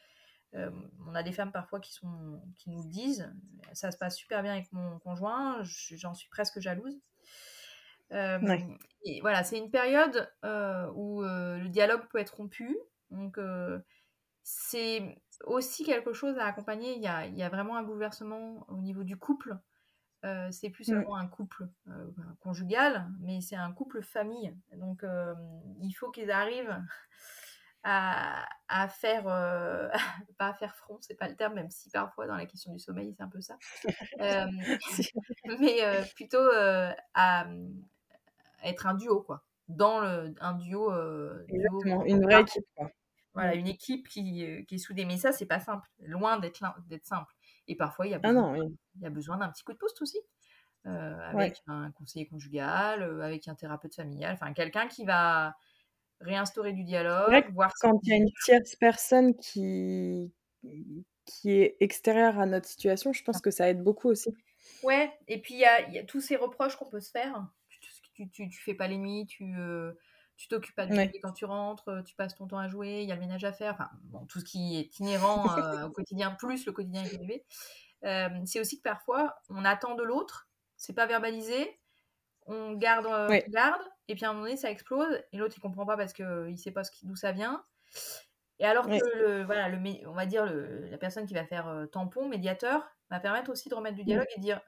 [1.06, 3.32] on a des femmes parfois qui, sont, qui nous disent
[3.74, 7.00] ça se passe super bien avec mon conjoint, j'en suis presque jalouse
[8.12, 10.32] et voilà, c'est une période
[10.96, 12.78] où le dialogue peut être rompu.
[13.12, 13.38] Donc,
[14.44, 16.96] c'est aussi quelque chose à accompagner.
[16.96, 19.58] Il y a, il y a vraiment un bouleversement au niveau du couple.
[20.52, 21.68] C'est plus seulement un couple
[22.40, 24.54] conjugal, mais c'est un couple famille.
[24.76, 25.04] Donc,
[25.82, 26.78] il faut qu'ils arrivent
[27.84, 29.24] à, à faire,
[30.38, 32.80] pas à faire front, c'est pas le terme, même si parfois dans la question du
[32.80, 33.58] sommeil, c'est un peu ça.
[35.60, 35.82] mais
[36.16, 36.50] plutôt
[37.14, 37.48] à,
[38.64, 39.44] être un duo, quoi.
[39.68, 40.92] Dans le, un duo.
[40.92, 42.90] Euh, une vraie équipe, quoi.
[43.34, 45.06] Voilà, une équipe qui, euh, qui est soudée.
[45.06, 45.88] Mais ça, c'est pas simple.
[46.00, 46.58] Loin d'être
[47.04, 47.36] simple.
[47.68, 49.78] Et parfois, il y a ah besoin, il y a besoin d'un petit coup de
[49.78, 50.20] pouce aussi.
[50.86, 55.54] Euh, avec un conseiller conjugal, avec un thérapeute familial, enfin quelqu'un qui va
[56.22, 60.32] réinstaurer du dialogue, voir quand il y a une tierce personne qui
[61.26, 64.34] qui est extérieure à notre situation, je pense que ça aide beaucoup aussi.
[64.82, 67.46] Ouais, et puis il y a, y a, tous ces reproches qu'on peut se faire
[68.26, 69.94] tu, tu, fais pas les nuits, tu euh,
[70.38, 73.02] tu t'occupes pas de bébé quand tu rentres, euh, tu passes ton temps à jouer,
[73.02, 75.88] il y a le ménage à faire, enfin bon, tout ce qui est inhérent euh,
[75.88, 77.44] au quotidien, plus le quotidien avec bébé.
[78.46, 81.80] c'est aussi que parfois on attend de l'autre, c'est pas verbalisé,
[82.46, 83.08] on garde,
[83.50, 86.14] garde, et puis à un moment donné ça explose, et l'autre il comprend pas parce
[86.14, 87.66] qu'il il sait pas d'où ça vient.
[88.60, 89.78] Et alors que le, voilà, le,
[90.08, 93.76] on va dire le, la personne qui va faire tampon, médiateur, va permettre aussi de
[93.76, 94.62] remettre du dialogue et dire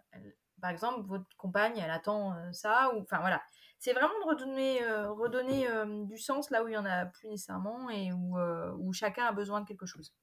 [0.62, 3.42] par exemple, votre compagne, elle attend euh, ça, ou enfin voilà.
[3.80, 7.06] C'est vraiment de redonner, euh, redonner euh, du sens là où il y en a
[7.06, 8.38] plus nécessairement et où,
[8.78, 10.14] où chacun a besoin de quelque chose.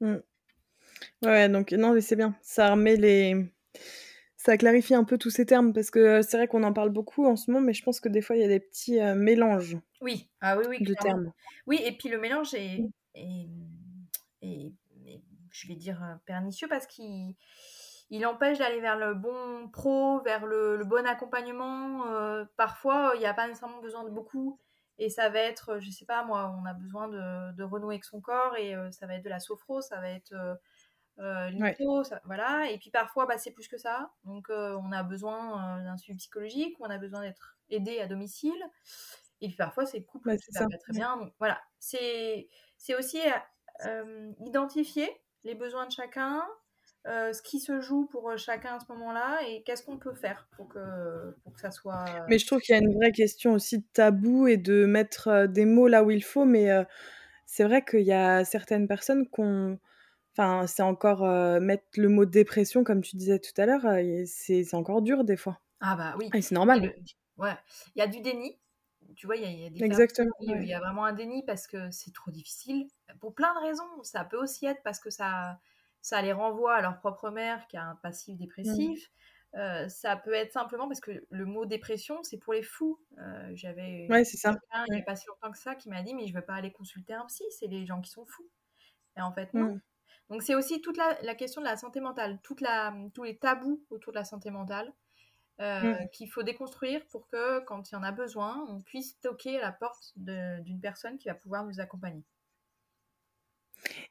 [0.00, 0.16] Mmh.
[1.22, 2.36] Ouais, donc non, c'est bien.
[2.42, 3.52] Ça remet les.
[4.36, 7.26] Ça clarifie un peu tous ces termes parce que c'est vrai qu'on en parle beaucoup
[7.26, 9.76] en ce moment, mais je pense que des fois il y a des petits mélanges.
[10.00, 10.82] Oui, ah oui, oui.
[10.84, 11.32] De termes.
[11.66, 12.78] Oui, et puis le mélange est,
[13.14, 13.48] est,
[14.42, 14.72] est
[15.50, 17.34] je vais dire pernicieux parce qu'il
[18.10, 22.06] il empêche d'aller vers le bon pro, vers le, bon accompagnement.
[22.06, 24.60] Euh, parfois, il n'y a pas nécessairement besoin de beaucoup.
[24.98, 28.04] Et ça va être, je sais pas moi, on a besoin de, de renouer avec
[28.04, 30.32] son corps et ça va être de la sophro, ça va être
[31.18, 31.50] euh,
[32.24, 32.70] voilà.
[32.70, 34.10] Et puis parfois, bah, c'est plus que ça.
[34.24, 38.62] Donc, on a besoin d'un suivi psychologique, on a besoin d'être aidé à domicile.
[39.40, 41.16] Et puis parfois, c'est couple ouais, ça va très bien.
[41.16, 41.60] Donc, voilà.
[41.78, 42.48] C'est
[42.98, 43.20] aussi
[44.40, 45.10] identifier
[45.44, 46.42] les besoins de chacun,
[47.06, 50.14] euh, ce qui se joue pour euh, chacun à ce moment-là et qu'est-ce qu'on peut
[50.14, 52.04] faire pour que, pour que ça soit.
[52.28, 55.28] Mais je trouve qu'il y a une vraie question aussi de tabou et de mettre
[55.28, 56.68] euh, des mots là où il faut, mais
[57.44, 59.78] c'est vrai qu'il y a certaines personnes qu'on.
[60.32, 61.22] Enfin, c'est encore
[61.60, 63.86] mettre le mot dépression, comme tu disais tout à l'heure,
[64.26, 65.60] c'est encore dur des fois.
[65.80, 66.28] Ah bah oui.
[66.34, 66.92] Et c'est normal.
[67.38, 67.54] Ouais,
[67.94, 68.58] il y a du déni.
[69.14, 70.30] Tu vois, il y a, des Exactement.
[70.40, 72.86] Il y a vraiment un déni parce que c'est trop difficile.
[73.20, 74.02] Pour plein de raisons.
[74.02, 75.58] Ça peut aussi être parce que ça
[76.06, 79.08] ça les renvoie à leur propre mère qui a un passif dépressif.
[79.08, 79.58] Mmh.
[79.58, 83.00] Euh, ça peut être simplement parce que le mot dépression, c'est pour les fous.
[83.18, 84.56] Euh, j'avais ouais, c'est ça.
[84.86, 86.44] il n'y a pas si longtemps que ça qui m'a dit mais je ne veux
[86.44, 88.48] pas aller consulter un psy, c'est les gens qui sont fous.
[89.16, 89.74] Et en fait, non.
[89.74, 89.80] Mmh.
[90.30, 93.84] Donc c'est aussi toute la, question de la santé mentale, toute la, tous les tabous
[93.90, 94.92] autour de la santé mentale
[95.60, 96.08] euh, mmh.
[96.12, 99.62] qu'il faut déconstruire pour que quand il y en a besoin, on puisse toquer à
[99.62, 102.22] la porte d'une personne qui va pouvoir nous accompagner.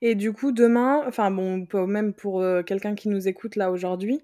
[0.02, 4.22] Et du coup, demain, enfin bon, même pour quelqu'un qui nous écoute là aujourd'hui,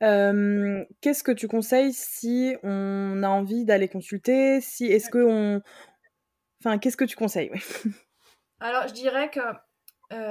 [0.00, 0.82] mmh.
[1.00, 4.60] qu'est-ce que tu conseilles si on a envie d'aller consulter?
[4.60, 5.62] Si est-ce que on,
[6.60, 7.52] enfin, qu'est-ce que tu conseilles?
[8.60, 9.40] Alors, je dirais que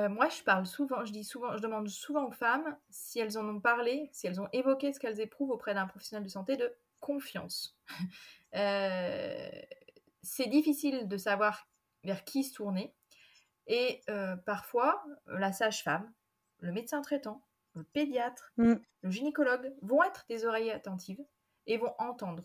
[0.10, 3.48] moi, je parle souvent, je dis souvent, je demande souvent aux femmes si elles en
[3.48, 6.72] ont parlé, si elles ont évoqué ce qu'elles éprouvent auprès d'un professionnel de santé de
[7.00, 7.78] confiance.
[10.24, 11.68] c'est difficile de savoir
[12.04, 12.94] vers qui se tourner.
[13.68, 16.12] Et euh, parfois, la sage-femme,
[16.60, 17.46] le médecin traitant,
[17.76, 18.76] le pédiatre, mm.
[19.02, 21.24] le gynécologue vont être des oreilles attentives
[21.68, 22.44] et vont entendre,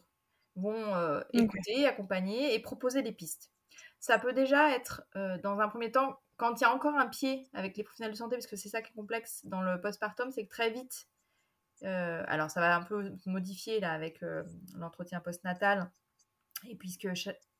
[0.55, 3.51] vont euh, écouter, accompagner et proposer des pistes.
[3.99, 7.09] Ça peut déjà être, euh, dans un premier temps, quand il y a encore un
[7.09, 9.81] pied avec les professionnels de santé, parce que c'est ça qui est complexe dans le
[9.81, 11.09] postpartum, c'est que très vite,
[11.83, 14.23] alors ça va un peu se modifier là avec
[14.75, 15.91] l'entretien postnatal,
[16.69, 17.09] et puisque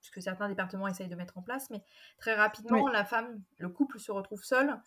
[0.07, 1.83] ce que certains départements essayent de mettre en place, mais
[2.19, 4.81] très rapidement, la femme, le couple se retrouve seul.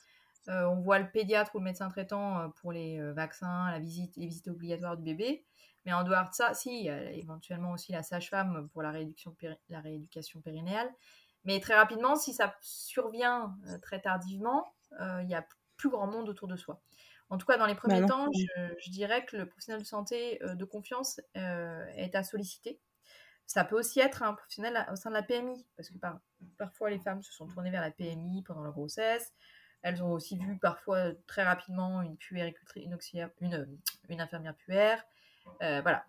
[0.48, 3.80] Euh, on voit le pédiatre ou le médecin traitant euh, pour les euh, vaccins, la
[3.80, 5.46] visite, les visites obligatoires du bébé.
[5.86, 8.92] Mais en dehors de ça, si, éventuellement aussi la sage-femme pour la,
[9.70, 10.90] la rééducation périnéale.
[11.46, 14.66] Mais très rapidement, si ça survient très tardivement,
[15.00, 15.46] il y a
[15.78, 16.82] plus grand monde autour de soi.
[17.30, 19.88] En tout cas, dans les bah premiers temps, je, je, dirais que le professionnel de
[19.88, 22.82] santé de confiance est à solliciter
[23.50, 25.96] ça peut aussi être un professionnel au sein de la PMI, parce que
[26.60, 29.34] parfois les femmes se sont tournées vers la PMI pendant leur grossesse.
[29.82, 32.86] Elles ont aussi vu parfois très rapidement une puéricultrice,
[33.42, 35.04] une, une, infirmière puère.
[35.64, 36.06] Euh, voilà.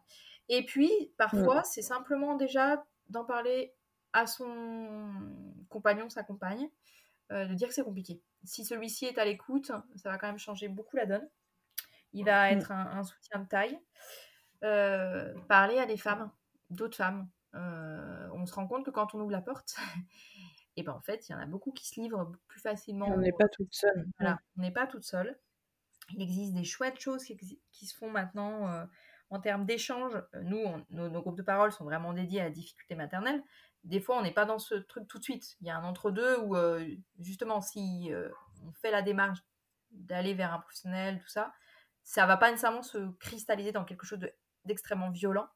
[0.50, 3.72] Et puis, parfois, c'est simplement déjà d'en parler
[4.12, 5.10] à son
[5.70, 6.68] compagnon, sa compagne,
[7.32, 8.20] euh, de dire que c'est compliqué.
[8.44, 11.26] Si celui-ci est à l'écoute, ça va quand même changer beaucoup la donne.
[12.12, 13.80] Il va être un, soutien de taille.
[14.62, 16.30] Euh, parler à des femmes
[16.70, 17.28] d'autres femmes.
[17.54, 19.76] Euh, on se rend compte que quand on ouvre la porte,
[20.76, 23.08] et ben en fait, il y en a beaucoup qui se livrent plus facilement.
[23.08, 24.06] On n'est pas toute seule.
[24.18, 25.38] Voilà, on n'est pas toute seule.
[26.14, 28.84] Il existe des chouettes choses qui, se font maintenant euh,
[29.30, 30.20] en termes d'échange.
[30.42, 30.60] Nous,
[30.90, 33.42] nos, groupes de parole sont vraiment dédiés à la difficulté maternelle.
[33.84, 35.56] Des fois, on n'est pas dans ce truc tout de suite.
[35.60, 36.84] Il y a un entre-deux où, euh,
[37.20, 38.10] justement, si
[38.66, 39.38] on fait la démarche
[39.92, 41.52] d'aller vers un professionnel, tout ça,
[42.02, 44.18] ça va pas nécessairement se cristalliser dans quelque chose
[44.64, 45.48] d'extrêmement violent.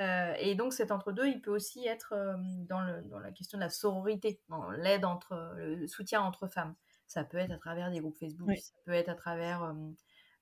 [0.00, 2.36] Euh, et donc cet entre-deux, il peut aussi être euh,
[2.68, 6.74] dans, le, dans, la question de la sororité, dans l'aide entre, le soutien entre femmes.
[7.06, 9.74] Ça peut être à travers des groupes Facebook, ça peut être à travers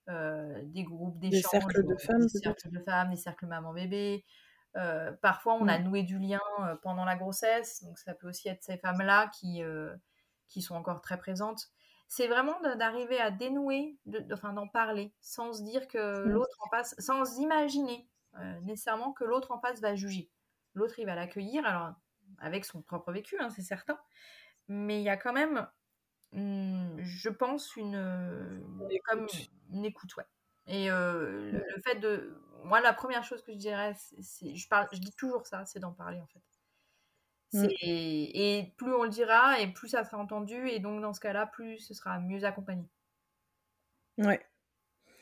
[0.08, 4.24] euh, des groupes d'échange, des cercles de femmes, des cercles de femmes, des cercles maman-bébé.
[5.22, 6.40] parfois, on a noué du lien
[6.82, 9.62] pendant la grossesse, donc ça peut aussi être ces femmes-là qui,
[10.48, 11.68] qui sont encore très présentes.
[12.08, 16.28] C'est vraiment d'arriver à dénouer, de, enfin d'en parler, sans se dire que mmh.
[16.28, 18.08] l'autre en passe, sans imaginer
[18.62, 20.30] nécessairement que l'autre en face va juger.
[20.74, 21.94] L'autre, il va l'accueillir, alors
[22.38, 23.98] avec son propre vécu, hein, c'est certain,
[24.68, 25.66] mais il y a quand même,
[26.32, 29.02] hmm, je pense, une, écoute.
[29.04, 29.26] Comme
[29.70, 30.26] une écoute, ouais.
[30.66, 32.42] Et euh, le, fait de.
[32.64, 34.54] Moi, la première chose que je dirais, c'est.
[34.54, 36.42] Je, parle, je dis toujours ça, c'est d'en parler, en fait.
[37.52, 37.68] Mm.
[37.80, 41.46] Et plus on le dira, et plus ça sera entendu, et donc dans ce cas-là,
[41.46, 42.88] plus ce sera mieux accompagné.
[44.18, 44.44] Ouais.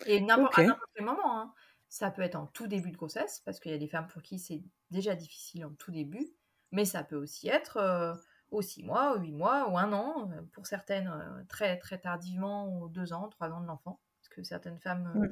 [0.07, 1.41] Et n'importe à n'importe quel moment.
[1.41, 1.55] Hein.
[1.95, 4.21] Ça peut être en tout début de grossesse, parce qu'il y a des femmes pour
[4.21, 6.35] qui c'est déjà difficile en tout début,
[6.73, 8.13] mais ça peut aussi être euh,
[8.51, 11.99] aux 6 mois, aux 8 mois, ou un an, euh, pour certaines euh, très très
[11.99, 15.31] tardivement, aux 2 ans, 3 ans de l'enfant, parce que certaines femmes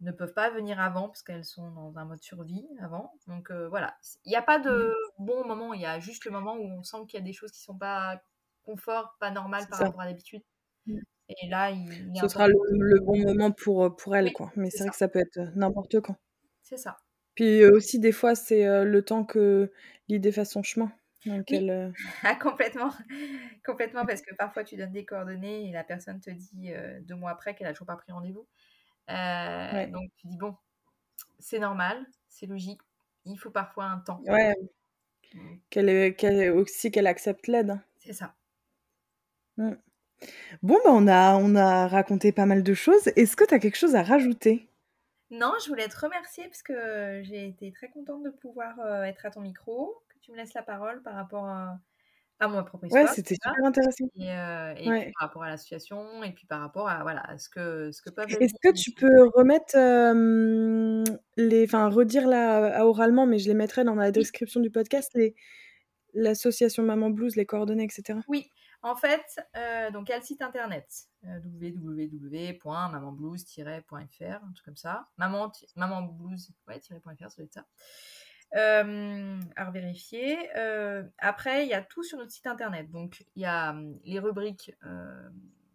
[0.00, 3.12] ne peuvent pas venir avant parce qu'elles sont dans un mode survie avant.
[3.26, 6.54] Donc voilà, il n'y a pas de bon moment, il y a juste le moment
[6.54, 8.22] où on sent qu'il y a des choses qui sont pas
[8.62, 10.44] confort, pas normales par rapport à l'habitude.
[11.28, 11.32] Mmh.
[11.42, 14.52] Et là, il, ce sera le, bon moment pour, pour elle, quoi.
[14.56, 16.16] Mais c'est vrai que ça peut être n'importe quand.
[16.62, 16.98] C'est ça.
[17.34, 19.70] Puis aussi, des fois, c'est le temps que
[20.08, 20.90] l'idée fasse son chemin.
[21.26, 21.46] Donc
[22.22, 22.92] ah, complètement.
[23.64, 26.72] complètement, parce que parfois tu donnes des coordonnées et la personne te dit
[27.02, 28.46] deux mois après qu'elle a toujours pas pris rendez-vous.
[29.08, 30.56] Donc tu dis, bon,
[31.38, 32.80] c'est normal, c'est logique,
[33.24, 34.20] il faut parfois un temps.
[34.26, 34.54] Ouais.
[35.70, 37.70] Qu'elle, aussi qu'elle accepte l'aide.
[37.70, 37.82] Hein.
[37.98, 38.34] C'est ça.
[39.56, 39.72] Mmh.
[40.62, 43.08] Bon, bah on, a, on a raconté pas mal de choses.
[43.16, 44.68] Est-ce que tu as quelque chose à rajouter?
[45.30, 49.26] Non, je voulais te remercier parce que j'ai été très contente de pouvoir euh, être
[49.26, 51.78] à ton micro, que tu me laisses la parole par rapport à,
[52.40, 53.04] à mon propre histoire.
[53.04, 54.06] Ouais, c'était super intéressant.
[54.16, 54.74] Et, euh,
[55.18, 58.10] par rapport à la situation, et puis par rapport à, voilà, ce que, ce que
[58.10, 59.76] peuvent Est-ce que tu peux remettre
[61.36, 61.64] les.
[61.64, 65.34] Enfin, redire là oralement, mais je les mettrai dans la description du podcast, les
[66.14, 68.18] l'association Maman Blues, les coordonnées, etc.
[68.28, 68.50] Oui,
[68.82, 70.86] en fait, euh, donc il y a le site internet
[71.24, 75.08] euh, www.mamanblues-fr, un truc comme ça.
[75.16, 76.94] Maman, maman blues, ouais, .fr, ça
[77.36, 77.66] doit être ça.
[78.54, 80.48] Euh, à vérifier.
[81.18, 82.88] Après, il y a tout sur notre site internet.
[82.90, 83.74] Donc, il y a
[84.04, 84.72] les rubriques,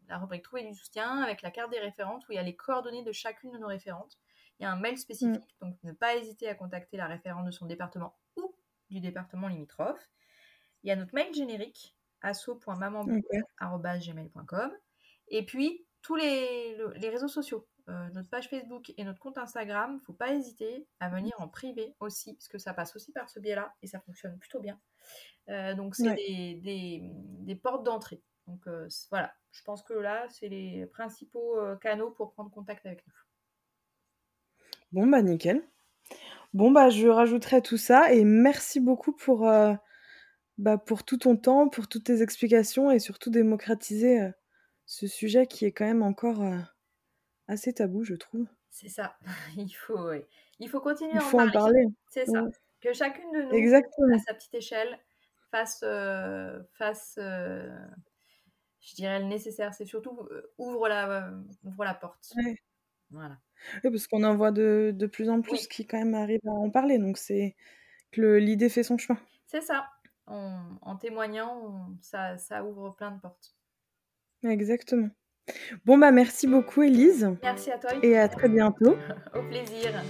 [0.08, 2.56] la rubrique Trouver du soutien avec la carte des référentes où il y a les
[2.56, 4.18] coordonnées de chacune de nos référentes.
[4.60, 5.66] Il y a un mail spécifique, mm.
[5.66, 8.56] donc ne pas hésiter à contacter la référente de son département ou
[8.90, 10.10] du département limitrophe.
[10.84, 14.72] Il y a notre mail générique asso.mamanblue.gmail.com
[15.30, 20.00] et puis tous les, les réseaux sociaux, euh, notre page Facebook et notre compte Instagram,
[20.06, 23.40] faut pas hésiter à venir en privé aussi, parce que ça passe aussi par ce
[23.40, 24.80] biais-là et ça fonctionne plutôt bien.
[25.50, 28.22] Euh, donc c'est des, des, des, portes d'entrée.
[28.48, 33.06] Donc euh, voilà, je pense que là, c'est les principaux canaux pour prendre contact avec
[33.06, 33.14] nous.
[34.94, 35.62] Bon bah nickel.
[36.54, 39.52] Bon bah je rajouterai tout ça et merci beaucoup pour
[40.58, 44.32] bah, pour tout ton temps, pour toutes tes explications et surtout démocratiser euh,
[44.86, 46.60] ce sujet qui est quand même encore euh,
[47.48, 48.48] assez tabou, je trouve.
[48.70, 49.18] C'est ça.
[49.58, 50.12] Il faut,
[50.60, 51.52] il faut continuer à en parler.
[51.52, 51.86] parler.
[52.10, 52.46] C'est ça.
[52.82, 54.16] Que chacune de nous, Exactement.
[54.16, 55.00] à sa petite échelle,
[55.52, 59.74] fasse, euh, fasse je dirais, le nécessaire.
[59.74, 60.28] C'est surtout
[60.58, 61.32] ouvre, la,
[61.64, 62.34] ouvre la porte.
[63.10, 63.38] Voilà.
[63.84, 66.52] Oui, parce qu'on en voit de, de, plus en plus qui quand même arrivent à
[66.52, 66.98] en parler.
[66.98, 67.56] Donc c'est
[68.12, 69.20] que l'idée fait son chemin.
[69.46, 69.88] C'est ça
[70.28, 73.56] en, témoignant, ça, ça, ouvre plein de portes.
[74.44, 75.10] Exactement.
[75.86, 77.36] Bon, bah merci beaucoup, Elise.
[77.42, 77.92] Merci à toi.
[78.02, 78.96] Et à très bientôt.
[79.36, 80.02] Au plaisir.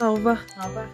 [0.00, 0.38] Au revoir.
[0.58, 0.86] Au revoir.